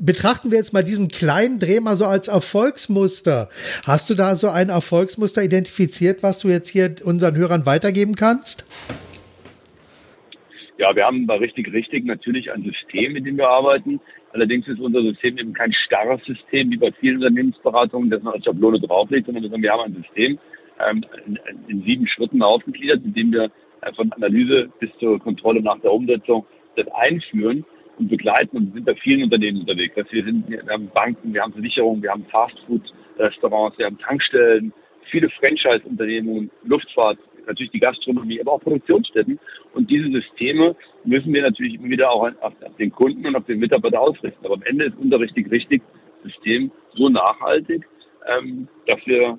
[0.00, 3.50] betrachten wir jetzt mal diesen kleinen Dreh mal so als Erfolgsmuster.
[3.84, 8.66] Hast du da so ein Erfolgsmuster identifiziert, was du jetzt hier unseren Hörern weitergeben kannst?
[10.78, 14.00] Ja, wir haben bei richtig, richtig natürlich ein System, mit dem wir arbeiten.
[14.32, 18.44] Allerdings ist unser System eben kein starres System wie bei vielen Unternehmensberatungen, das man als
[18.44, 20.38] Schablone drauflegt, sondern wir haben ein System
[20.88, 21.04] ähm,
[21.68, 23.50] in, sieben Schritten aufgegliedert, mit dem wir
[23.82, 27.64] äh, von Analyse bis zur Kontrolle nach der Umsetzung das einführen
[27.98, 29.96] und begleiten und sind bei vielen Unternehmen unterwegs.
[29.96, 34.72] Also wir, sind, wir haben Banken, wir haben Versicherungen, wir haben Fastfood-Restaurants, wir haben Tankstellen,
[35.10, 39.38] viele Franchise-Unternehmungen, Luftfahrt, natürlich die Gastronomie, aber auch Produktionsstätten.
[39.74, 43.44] Und diese Systeme müssen wir natürlich immer wieder auch auf, auf den Kunden und auf
[43.46, 44.44] den Mitarbeiter ausrichten.
[44.44, 45.82] Aber am Ende ist unser richtig, richtig
[46.24, 47.86] System so nachhaltig,
[48.26, 49.38] ähm, dass wir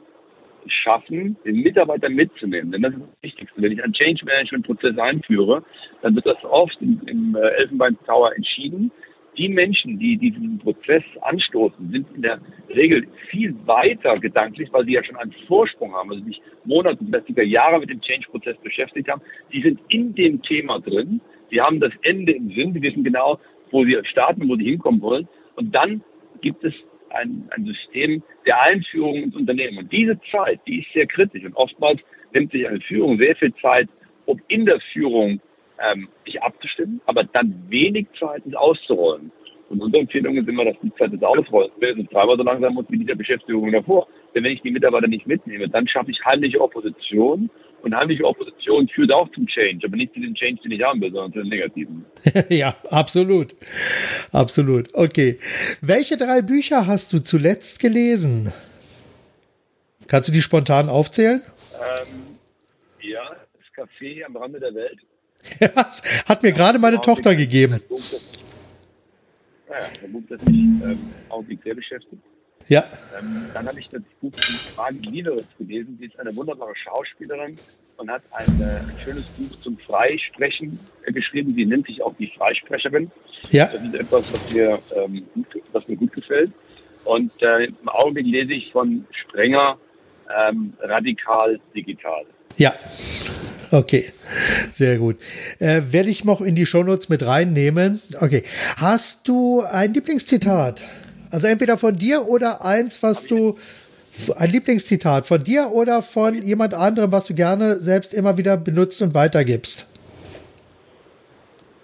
[0.68, 2.72] schaffen, den Mitarbeiter mitzunehmen.
[2.72, 3.62] Denn das ist das Wichtigste.
[3.62, 5.64] Wenn ich einen Change Management Prozess einführe,
[6.02, 8.92] dann wird das oft im, im äh, Elfenbein Tower entschieden
[9.38, 14.94] die Menschen, die diesen Prozess anstoßen, sind in der Regel viel weiter gedanklich, weil sie
[14.94, 19.10] ja schon einen Vorsprung haben, also sich Monate, vielleicht sogar Jahre mit dem Change-Prozess beschäftigt
[19.10, 19.22] haben.
[19.52, 21.22] Die sind in dem Thema drin,
[21.52, 23.40] die haben das Ende im Sinn, die wissen genau,
[23.72, 25.28] wo sie starten, wo sie hinkommen wollen.
[25.56, 26.04] Und dann
[26.42, 26.74] gibt es
[27.14, 29.78] ein, ein System der Einführung ins Unternehmen.
[29.78, 31.44] Und diese Zeit, die ist sehr kritisch.
[31.44, 32.02] Und oftmals
[32.34, 33.90] nimmt sich eine Führung sehr viel Zeit,
[34.26, 35.40] um in der Führung
[35.80, 39.32] ähm, sich abzustimmen, aber dann wenig Zeit ist auszurollen.
[39.70, 42.74] Und unsere Empfehlung ist immer, dass die Zeit des Ausrolls mindestens dreimal so lang sein
[42.74, 44.08] muss wie die der Beschäftigung davor.
[44.36, 47.50] Denn wenn ich die Mitarbeiter nicht mitnehme, dann schaffe ich heimliche Opposition.
[47.84, 51.02] Und heimliche Opposition führt auch zum Change, aber nicht zu dem Change, den ich haben
[51.02, 52.06] will, sondern zu den negativen.
[52.50, 53.56] ja, absolut.
[54.32, 54.88] Absolut.
[54.94, 55.38] Okay.
[55.82, 58.54] Welche drei Bücher hast du zuletzt gelesen?
[60.08, 61.42] Kannst du die spontan aufzählen?
[61.74, 62.38] Ähm,
[63.02, 65.00] ja, das Café am Rande der Welt
[65.76, 67.82] das hat mir ja, gerade meine Tochter gegeben.
[69.68, 72.22] Naja, ein Buch, das mich ähm, augenblicklich sehr beschäftigt.
[72.68, 72.86] Ja.
[73.20, 75.98] Ähm, dann habe ich das Buch von Fragen Liederitz gelesen.
[76.00, 77.58] Sie ist eine wunderbare Schauspielerin
[77.98, 81.54] und hat ein, äh, ein schönes Buch zum Freisprechen äh, geschrieben.
[81.56, 83.12] Sie nennt sich auch die Freisprecherin.
[83.52, 83.68] Ja.
[83.68, 86.52] Das ist etwas, was mir, ähm, gut, was mir gut gefällt.
[87.06, 89.78] Und äh, im Augenblick lese ich von Sprenger
[90.34, 92.26] ähm, radikal digital.
[92.58, 92.74] Ja.
[93.72, 94.06] Okay,
[94.72, 95.18] sehr gut.
[95.58, 98.00] Äh, werde ich noch in die Shownotes mit reinnehmen.
[98.20, 98.44] Okay.
[98.78, 100.84] Hast du ein Lieblingszitat?
[101.34, 103.58] Also entweder von dir oder eins, was du
[104.38, 109.02] ein Lieblingszitat von dir oder von jemand anderem, was du gerne selbst immer wieder benutzt
[109.02, 109.90] und weitergibst?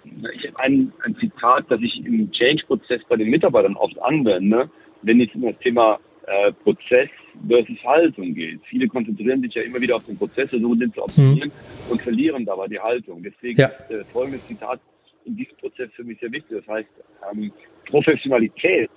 [0.04, 4.70] Ich habe ein, ein Zitat, das ich im Change-Prozess bei den Mitarbeitern oft anwende,
[5.02, 7.08] wenn es um das Thema äh, Prozess
[7.48, 8.60] versus Haltung geht.
[8.68, 11.90] Viele konzentrieren sich ja immer wieder auf den Prozess, versuchen den zu optimieren mhm.
[11.90, 13.20] und verlieren dabei die Haltung.
[13.24, 13.66] Deswegen ja.
[13.66, 14.78] ist äh, folgendes Zitat
[15.24, 16.56] in diesem Prozess für mich sehr wichtig.
[16.64, 16.88] Das heißt,
[17.32, 17.50] ähm,
[17.86, 18.90] Professionalität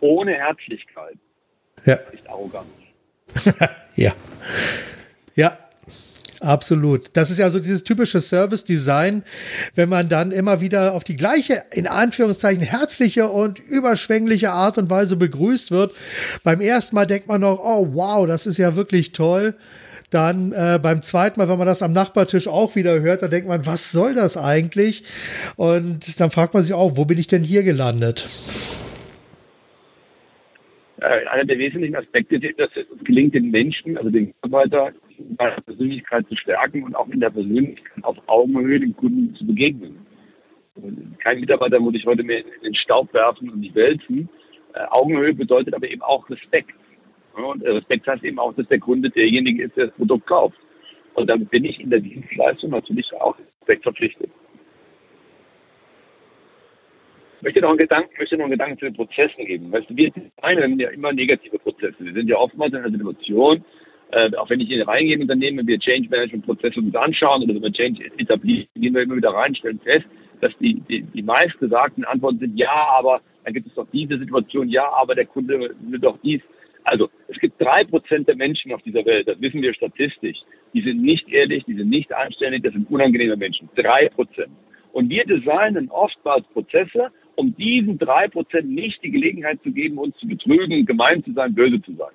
[0.00, 1.16] ohne Herzlichkeit
[1.84, 1.94] ja.
[1.94, 2.68] ist Arroganz.
[3.96, 4.12] ja.
[5.34, 5.56] Ja,
[6.40, 7.10] Absolut.
[7.14, 9.24] Das ist ja so dieses typische Service-Design,
[9.74, 14.88] wenn man dann immer wieder auf die gleiche, in Anführungszeichen, herzliche und überschwängliche Art und
[14.90, 15.92] Weise begrüßt wird.
[16.44, 19.54] Beim ersten Mal denkt man noch, oh wow, das ist ja wirklich toll.
[20.10, 23.48] Dann äh, beim zweiten Mal, wenn man das am Nachbartisch auch wieder hört, dann denkt
[23.48, 25.04] man, was soll das eigentlich?
[25.56, 28.26] Und dann fragt man sich auch, wo bin ich denn hier gelandet?
[31.00, 35.60] Äh, einer der wesentlichen Aspekte dass es gelingt, den Menschen, also den Mitarbeiter, in seiner
[35.60, 40.06] Persönlichkeit zu stärken und auch in der Persönlichkeit auf Augenhöhe den Kunden zu begegnen.
[41.18, 44.28] Kein Mitarbeiter muss sich heute mehr in den Staub werfen und nicht wälzen.
[44.74, 46.72] Äh, Augenhöhe bedeutet aber eben auch Respekt.
[47.34, 50.58] Und Respekt heißt eben auch, dass der Kunde derjenige ist, der das Produkt kauft.
[51.14, 54.30] Und damit bin ich in der Dienstleistung natürlich auch Respekt verpflichtet.
[57.58, 59.72] Möchte noch einen Gedanken, möchte noch einen Gedanken zu den Prozessen geben.
[59.72, 61.96] Weißt du, wir designen ja immer negative Prozesse.
[61.98, 63.64] Wir sind ja oftmals in einer Situation,
[64.12, 67.42] äh, auch wenn ich hier reingehe in Unternehmen, wenn wir Change Management Prozesse uns anschauen
[67.42, 70.06] oder wenn wir Change etablieren, gehen wir immer wieder rein, stellen fest,
[70.40, 74.18] dass die, die, die meist gesagten Antworten sind, ja, aber dann gibt es doch diese
[74.18, 76.40] Situation, ja, aber der Kunde will doch dies.
[76.84, 80.38] Also es gibt drei Prozent der Menschen auf dieser Welt, das wissen wir statistisch,
[80.74, 83.68] die sind nicht ehrlich, die sind nicht anständig, das sind unangenehme Menschen.
[83.74, 84.52] Drei Prozent.
[84.92, 90.16] Und wir designen oftmals Prozesse, um diesen drei Prozent nicht die Gelegenheit zu geben, uns
[90.16, 92.12] zu betrügen, gemein zu sein, böse zu sein.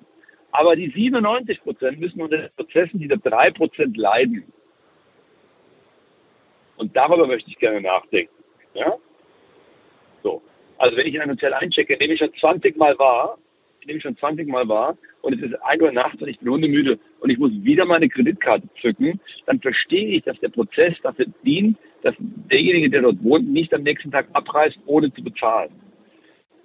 [0.52, 4.44] Aber die 97 Prozent müssen unter den Prozessen dieser drei Prozent leiden.
[6.76, 8.34] Und darüber möchte ich gerne nachdenken.
[8.74, 8.96] Ja?
[10.22, 10.42] So.
[10.76, 13.38] Also wenn ich in ein Hotel einchecke, in dem ich schon 20 Mal war,
[13.84, 16.38] in dem ich schon 20 Mal war und es ist 1 Uhr nachts und ich
[16.38, 20.94] bin hundemüde und ich muss wieder meine Kreditkarte zücken, dann verstehe ich, dass der Prozess
[21.02, 25.70] dafür dient, dass derjenige, der dort wohnt, nicht am nächsten Tag abreist, ohne zu bezahlen.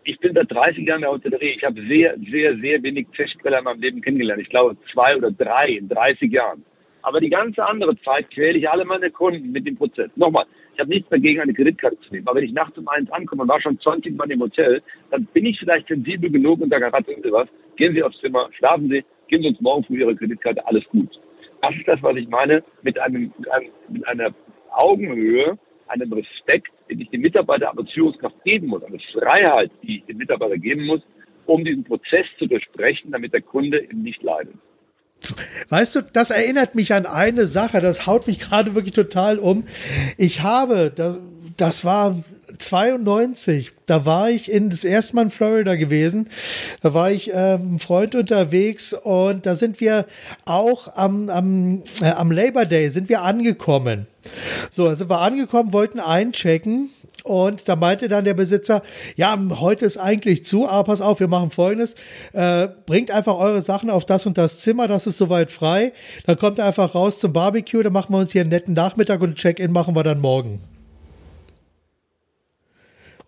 [0.04, 1.56] Ich bin seit 30 Jahren in der Hotellerie.
[1.58, 4.42] Ich habe sehr, sehr, sehr wenig Testquelle in meinem Leben kennengelernt.
[4.42, 6.64] Ich glaube zwei oder drei in 30 Jahren.
[7.02, 10.10] Aber die ganze andere Zeit quäle ich alle meine Kunden mit dem Prozess.
[10.16, 10.46] Nochmal,
[10.80, 12.26] ich habe nichts dagegen, eine Kreditkarte zu nehmen.
[12.26, 15.26] Aber wenn ich nachts um eins ankomme und war schon 20 Mal im Hotel, dann
[15.34, 18.88] bin ich vielleicht sensibel genug und sage, raten Sie was, gehen Sie aufs Zimmer, schlafen
[18.88, 21.10] Sie, geben Sie uns morgen früh Ihre Kreditkarte, alles gut.
[21.62, 24.34] Das ist das, was ich meine, mit, einem, mit, einem, mit einer
[24.72, 30.06] Augenhöhe, einem Respekt, den ich dem Mitarbeiter aber Führungskraft geben muss, eine Freiheit, die ich
[30.06, 31.02] dem Mitarbeiter geben muss,
[31.46, 34.56] um diesen Prozess zu durchbrechen, damit der Kunde eben nicht leidet.
[35.70, 39.66] Weißt du, das erinnert mich an eine Sache, das haut mich gerade wirklich total um.
[40.18, 41.18] Ich habe, das,
[41.58, 42.24] das war
[42.60, 46.30] 92, da war ich in das erste Mal in Florida gewesen.
[46.82, 50.06] Da war ich ähm, ein Freund unterwegs und da sind wir
[50.46, 54.08] auch am, am, äh, am Labor Day sind wir angekommen.
[54.70, 56.90] So, also wir angekommen, wollten einchecken
[57.24, 58.84] und da meinte dann der Besitzer,
[59.16, 61.96] ja, heute ist eigentlich zu, aber pass auf, wir machen folgendes,
[62.34, 65.94] äh, bringt einfach eure Sachen auf das und das Zimmer, das ist soweit frei,
[66.26, 69.36] dann kommt einfach raus zum Barbecue, dann machen wir uns hier einen netten Nachmittag und
[69.36, 70.60] Check-in machen wir dann morgen.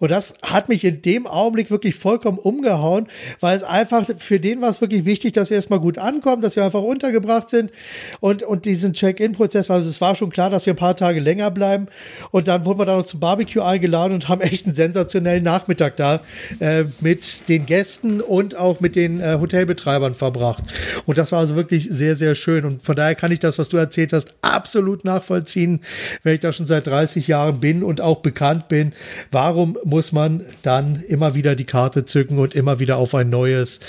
[0.02, 3.08] Und das hat mich in dem Augenblick wirklich vollkommen umgehauen,
[3.40, 6.56] weil es einfach für den war es wirklich wichtig, dass wir erstmal gut ankommen, dass
[6.56, 7.72] wir einfach untergebracht sind
[8.20, 11.52] und, und diesen Check-in-Prozess, weil es war schon klar, dass wir ein paar Tage länger
[11.52, 11.88] bleiben.
[12.32, 15.98] Und dann wurden wir dann noch zum Barbecue eingeladen und haben echt einen sensationellen Nachmittag
[15.98, 16.22] da
[16.60, 20.64] äh, mit den Gästen und auch mit den äh, Hotelbetreibern verbracht.
[21.06, 22.66] Und das war also wirklich sehr, sehr schön.
[22.66, 25.82] Und von daher kann ich das, was du erzählt hast, absolut nachvollziehen,
[26.24, 28.94] wenn ich da schon seit 30 Jahren bin und auch bekannt bin.
[29.30, 33.82] Warum muss man dann immer wieder die Karte zücken und immer wieder auf ein neues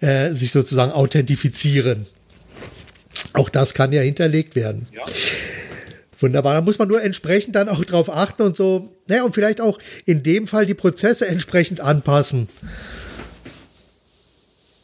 [0.00, 2.06] äh, sich sozusagen authentifizieren.
[3.34, 4.88] Auch das kann ja hinterlegt werden.
[4.90, 5.02] Ja.
[6.18, 6.54] Wunderbar.
[6.54, 9.78] Da muss man nur entsprechend dann auch drauf achten und so, naja, und vielleicht auch
[10.06, 12.48] in dem Fall die Prozesse entsprechend anpassen.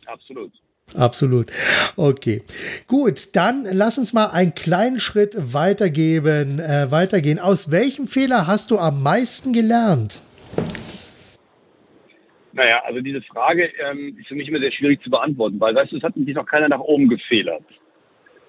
[0.04, 0.52] Absolut.
[0.94, 1.50] Absolut.
[1.96, 2.42] Okay.
[2.86, 7.38] Gut, dann lass uns mal einen kleinen Schritt weitergeben, äh, weitergehen.
[7.38, 10.20] Aus welchem Fehler hast du am meisten gelernt?
[12.52, 15.92] Naja, also diese Frage ähm, ist für mich immer sehr schwierig zu beantworten, weil, weißt
[15.92, 17.64] du, es hat mich noch keiner nach oben gefehlert.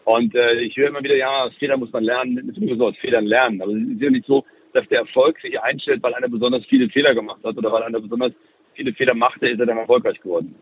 [0.06, 3.26] Und äh, ich höre immer wieder, ja, aus Fehlern muss man lernen, man aus Fehlern
[3.26, 3.62] lernen.
[3.62, 6.88] Aber es ist ja nicht so, dass der Erfolg sich einstellt, weil einer besonders viele
[6.90, 8.32] Fehler gemacht hat oder weil einer besonders
[8.76, 10.56] viele Fehler machte, ist er dann erfolgreich geworden.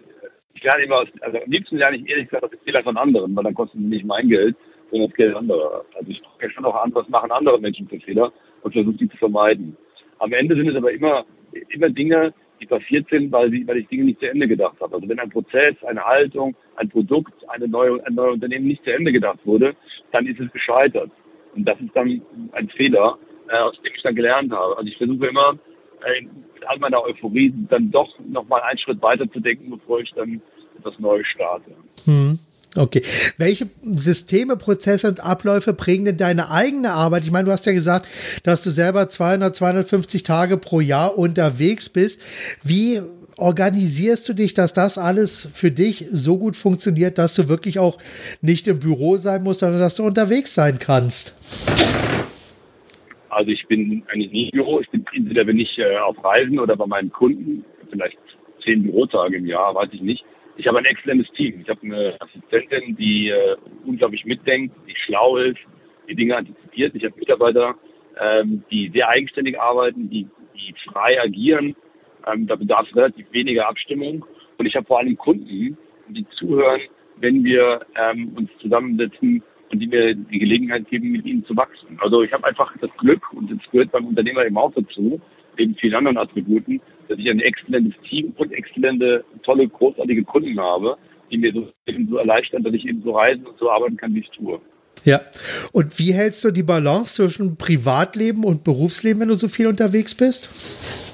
[0.55, 2.97] Ich lerne immer aus, also am liebsten lerne ich ehrlich gesagt aus den Fehlern von
[2.97, 4.55] anderen, weil dann kostet es nicht mein Geld,
[4.89, 5.85] sondern das Geld anderer.
[5.93, 9.17] Also ich kann schon auch anderes machen andere Menschen für Fehler und versuche die zu
[9.17, 9.77] vermeiden.
[10.17, 11.25] Am Ende sind es aber immer
[11.69, 14.95] immer Dinge, die passiert sind, weil, sie, weil ich Dinge nicht zu Ende gedacht habe.
[14.95, 18.93] Also wenn ein Prozess, eine Haltung, ein Produkt, eine neue, ein neues Unternehmen nicht zu
[18.93, 19.75] Ende gedacht wurde,
[20.11, 21.11] dann ist es gescheitert.
[21.55, 22.21] Und das ist dann
[22.53, 23.17] ein Fehler,
[23.49, 24.77] äh, aus dem ich dann gelernt habe.
[24.77, 25.57] Also ich versuche immer,
[26.03, 30.11] äh, mit all meiner Euphorie dann doch nochmal einen Schritt weiter zu denken, bevor ich
[30.13, 30.41] dann
[30.77, 31.71] etwas Neues starte.
[32.05, 32.39] Hm.
[32.75, 33.03] Okay.
[33.37, 37.23] Welche Systeme, Prozesse und Abläufe prägen denn deine eigene Arbeit?
[37.23, 38.07] Ich meine, du hast ja gesagt,
[38.43, 42.21] dass du selber 200, 250 Tage pro Jahr unterwegs bist.
[42.63, 43.01] Wie
[43.37, 47.97] organisierst du dich, dass das alles für dich so gut funktioniert, dass du wirklich auch
[48.41, 51.33] nicht im Büro sein musst, sondern dass du unterwegs sein kannst?
[53.29, 54.79] Also ich bin eigentlich nie im Büro.
[54.79, 58.17] Ich bin entweder bin ich äh, auf Reisen oder bei meinen Kunden, vielleicht
[58.63, 60.23] zehn Bürotage im Jahr, weiß ich nicht.
[60.57, 61.61] Ich habe ein exzellentes Team.
[61.61, 65.59] Ich habe eine Assistentin, die äh, unglaublich mitdenkt, die schlau ist,
[66.07, 66.95] die Dinge antizipiert.
[66.95, 67.75] Ich habe Mitarbeiter,
[68.19, 71.75] ähm, die sehr eigenständig arbeiten, die, die frei agieren.
[72.25, 74.25] Ähm, da bedarf es relativ weniger Abstimmung.
[74.57, 76.81] Und ich habe vor allem Kunden, die zuhören,
[77.17, 81.97] wenn wir ähm, uns zusammensetzen und die mir die Gelegenheit geben, mit ihnen zu wachsen.
[81.99, 85.19] Also ich habe einfach das Glück, und das gehört beim Unternehmer eben auch dazu,
[85.57, 90.97] neben vielen anderen Attributen, dass ich ein exzellentes Team und exzellente, tolle, großartige Kunden habe,
[91.31, 94.13] die mir so, eben so erleichtern, dass ich eben so reisen und so arbeiten kann,
[94.13, 94.59] wie ich es tue.
[95.03, 95.21] Ja.
[95.71, 100.15] Und wie hältst du die Balance zwischen Privatleben und Berufsleben, wenn du so viel unterwegs
[100.15, 101.05] bist?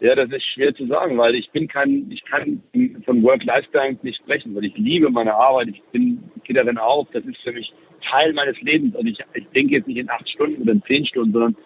[0.00, 2.62] Ja, das ist schwer zu sagen, weil ich bin kein, ich kann
[3.04, 7.24] von Work-Life-Balance nicht sprechen, weil ich liebe meine Arbeit, ich bin, gehe darin auf, das
[7.24, 7.70] ist für mich
[8.10, 11.04] Teil meines Lebens und ich, ich denke jetzt nicht in acht Stunden oder in zehn
[11.04, 11.56] Stunden, sondern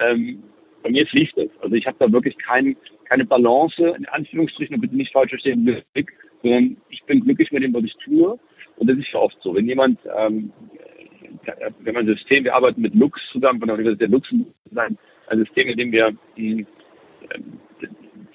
[0.00, 0.42] ähm,
[0.86, 1.50] bei mir fließt es.
[1.60, 2.76] Also ich habe da wirklich kein,
[3.06, 5.82] keine Balance, in Anführungsstrichen, bitte nicht falsch verstehen,
[6.42, 8.38] sondern ich bin glücklich mit dem, was ich tue.
[8.76, 9.54] Und das ist ja oft so.
[9.54, 10.52] Wenn jemand, ähm,
[11.80, 15.68] wenn man ein System, wir arbeiten mit Lux zusammen von der Universität Luxemburg, ein, System,
[15.68, 16.64] in dem wir die,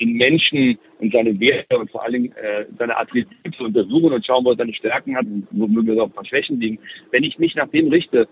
[0.01, 4.43] den Menschen und seine Werte und vor allen Dingen äh, seine Attribute untersuchen und schauen,
[4.43, 6.79] wo er seine Stärken hat und wo mögen auch ein paar Schwächen liegen.
[7.11, 8.27] Wenn ich mich nach dem richte,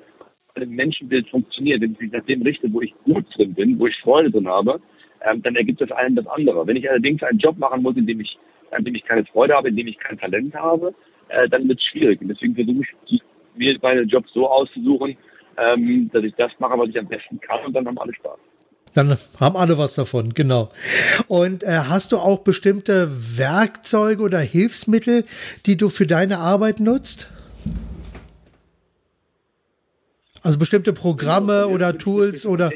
[0.62, 3.88] ein Menschenbild funktioniert, wenn ich mich nach dem richte, wo ich gut drin bin, wo
[3.88, 4.80] ich Freude drin habe,
[5.22, 6.66] ähm, dann ergibt das einen das andere.
[6.66, 8.38] Wenn ich allerdings einen Job machen muss, in dem ich,
[8.78, 10.94] in dem ich keine Freude habe, in dem ich kein Talent habe,
[11.30, 12.22] äh, dann wird es schwierig.
[12.22, 13.22] Und deswegen versuche ich,
[13.56, 15.18] mir meine Jobs so auszusuchen,
[15.58, 18.40] ähm, dass ich das mache, was ich am besten kann und dann haben alle Spaß.
[18.96, 20.70] Dann haben alle was davon, genau.
[21.28, 25.26] Und äh, hast du auch bestimmte Werkzeuge oder Hilfsmittel,
[25.66, 27.30] die du für deine Arbeit nutzt?
[30.42, 32.72] Also bestimmte Programme oder Tools oder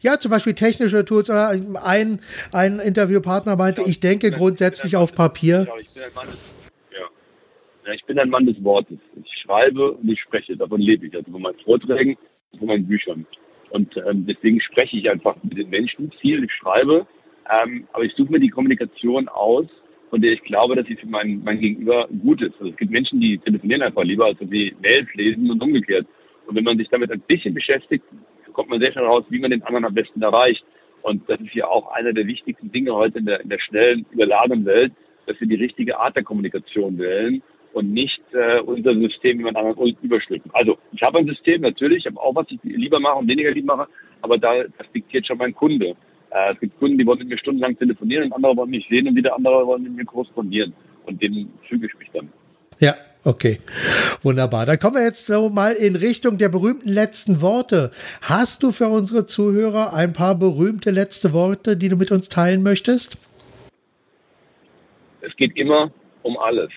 [0.00, 1.48] ja, zum Beispiel technische Tools oder
[1.84, 2.20] ein,
[2.52, 5.66] ein Interviewpartner meinte, ich denke grundsätzlich auf Papier.
[7.94, 8.98] Ich bin ein Mann des Wortes.
[9.16, 11.14] Ich schreibe und ich spreche, davon lebe ich.
[11.14, 12.18] Also von meinen Vorträgen,
[12.58, 13.26] von meinen Büchern.
[13.70, 17.06] Und ähm, deswegen spreche ich einfach mit den Menschen viel, ich schreibe,
[17.62, 19.66] ähm, aber ich suche mir die Kommunikation aus,
[20.10, 22.54] von der ich glaube, dass sie für mein, mein Gegenüber gut ist.
[22.54, 26.06] Also es gibt Menschen, die telefonieren einfach lieber, als sie Mails lesen und umgekehrt.
[26.48, 28.04] Und wenn man sich damit ein bisschen beschäftigt,
[28.54, 30.64] kommt man sehr schnell raus, wie man den anderen am besten erreicht.
[31.02, 34.06] Und das ist ja auch einer der wichtigsten Dinge heute in der, in der schnellen,
[34.10, 34.92] überladenen Welt,
[35.26, 37.42] dass wir die richtige Art der Kommunikation wählen
[37.74, 40.50] und nicht äh, unser System jemand anderen überstülpen.
[40.54, 43.50] Also ich habe ein System natürlich, ich habe auch was ich lieber mache und weniger
[43.50, 43.90] lieber mache,
[44.22, 45.94] aber da das diktiert schon mein Kunde.
[46.30, 49.06] Äh, es gibt Kunden, die wollen mit mir stundenlang telefonieren und andere wollen mich sehen
[49.06, 50.72] und wieder andere wollen mit mir korrespondieren
[51.04, 52.32] und denen füge ich mich dann.
[52.80, 52.94] Ja,
[53.28, 53.60] okay.
[54.22, 54.66] Wunderbar.
[54.66, 57.90] Dann kommen wir jetzt mal in Richtung der berühmten letzten Worte.
[58.22, 62.62] Hast du für unsere Zuhörer ein paar berühmte letzte Worte, die du mit uns teilen
[62.62, 63.18] möchtest?
[65.20, 66.70] Es geht immer um alles.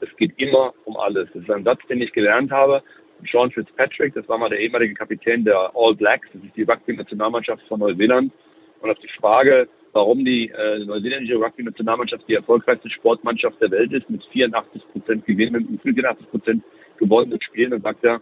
[0.00, 1.28] Es geht immer um alles.
[1.32, 2.82] Das ist ein Satz, den ich gelernt habe.
[3.30, 7.62] Sean Fitzpatrick, das war mal der ehemalige Kapitän der All Blacks, das ist die Rugby-Nationalmannschaft
[7.68, 8.32] von Neuseeland.
[8.80, 14.10] Und auf die Frage, warum die äh, neuseeländische Rugby-Nationalmannschaft die erfolgreichste Sportmannschaft der Welt ist,
[14.10, 16.64] mit 84 Prozent Gewinnen, mit 84 Prozent
[16.98, 18.20] gewonnenen Spielen, dann sagt er,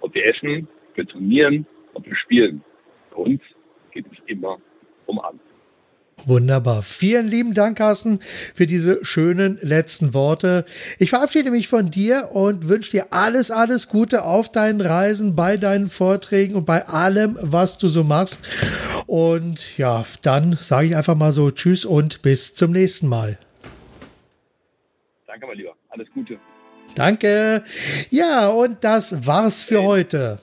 [0.00, 2.62] ob wir essen, ob wir trainieren, ob wir spielen.
[3.10, 3.40] Bei uns
[3.90, 4.58] geht es immer
[5.06, 5.51] um alles.
[6.24, 6.82] Wunderbar.
[6.82, 8.20] Vielen lieben Dank, Carsten,
[8.54, 10.64] für diese schönen letzten Worte.
[10.98, 15.56] Ich verabschiede mich von dir und wünsche dir alles, alles Gute auf deinen Reisen, bei
[15.56, 18.38] deinen Vorträgen und bei allem, was du so machst.
[19.06, 23.38] Und ja, dann sage ich einfach mal so Tschüss und bis zum nächsten Mal.
[25.26, 25.74] Danke, mein Lieber.
[25.88, 26.38] Alles Gute.
[26.94, 27.64] Danke.
[28.10, 30.38] Ja, und das war's für heute.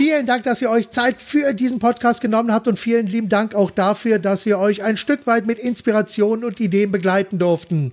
[0.00, 3.54] Vielen Dank, dass ihr euch Zeit für diesen Podcast genommen habt und vielen lieben Dank
[3.54, 7.92] auch dafür, dass wir euch ein Stück weit mit Inspirationen und Ideen begleiten durften.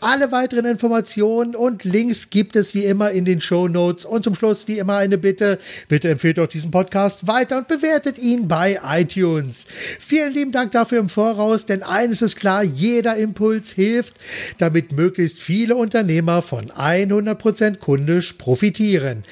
[0.00, 4.34] Alle weiteren Informationen und Links gibt es wie immer in den Show Notes und zum
[4.34, 5.58] Schluss wie immer eine Bitte.
[5.88, 9.66] Bitte empfehlt euch diesen Podcast weiter und bewertet ihn bei iTunes.
[10.00, 14.14] Vielen lieben Dank dafür im Voraus, denn eines ist klar, jeder Impuls hilft,
[14.56, 19.24] damit möglichst viele Unternehmer von 100% kundisch profitieren.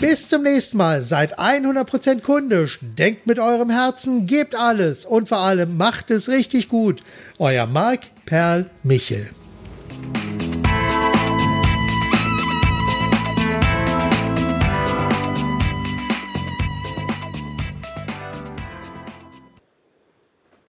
[0.00, 1.02] Bis zum nächsten Mal.
[1.02, 2.78] Seid 100% kundisch.
[2.82, 7.00] Denkt mit eurem Herzen, gebt alles und vor allem macht es richtig gut.
[7.38, 9.30] Euer Marc Perl Michel.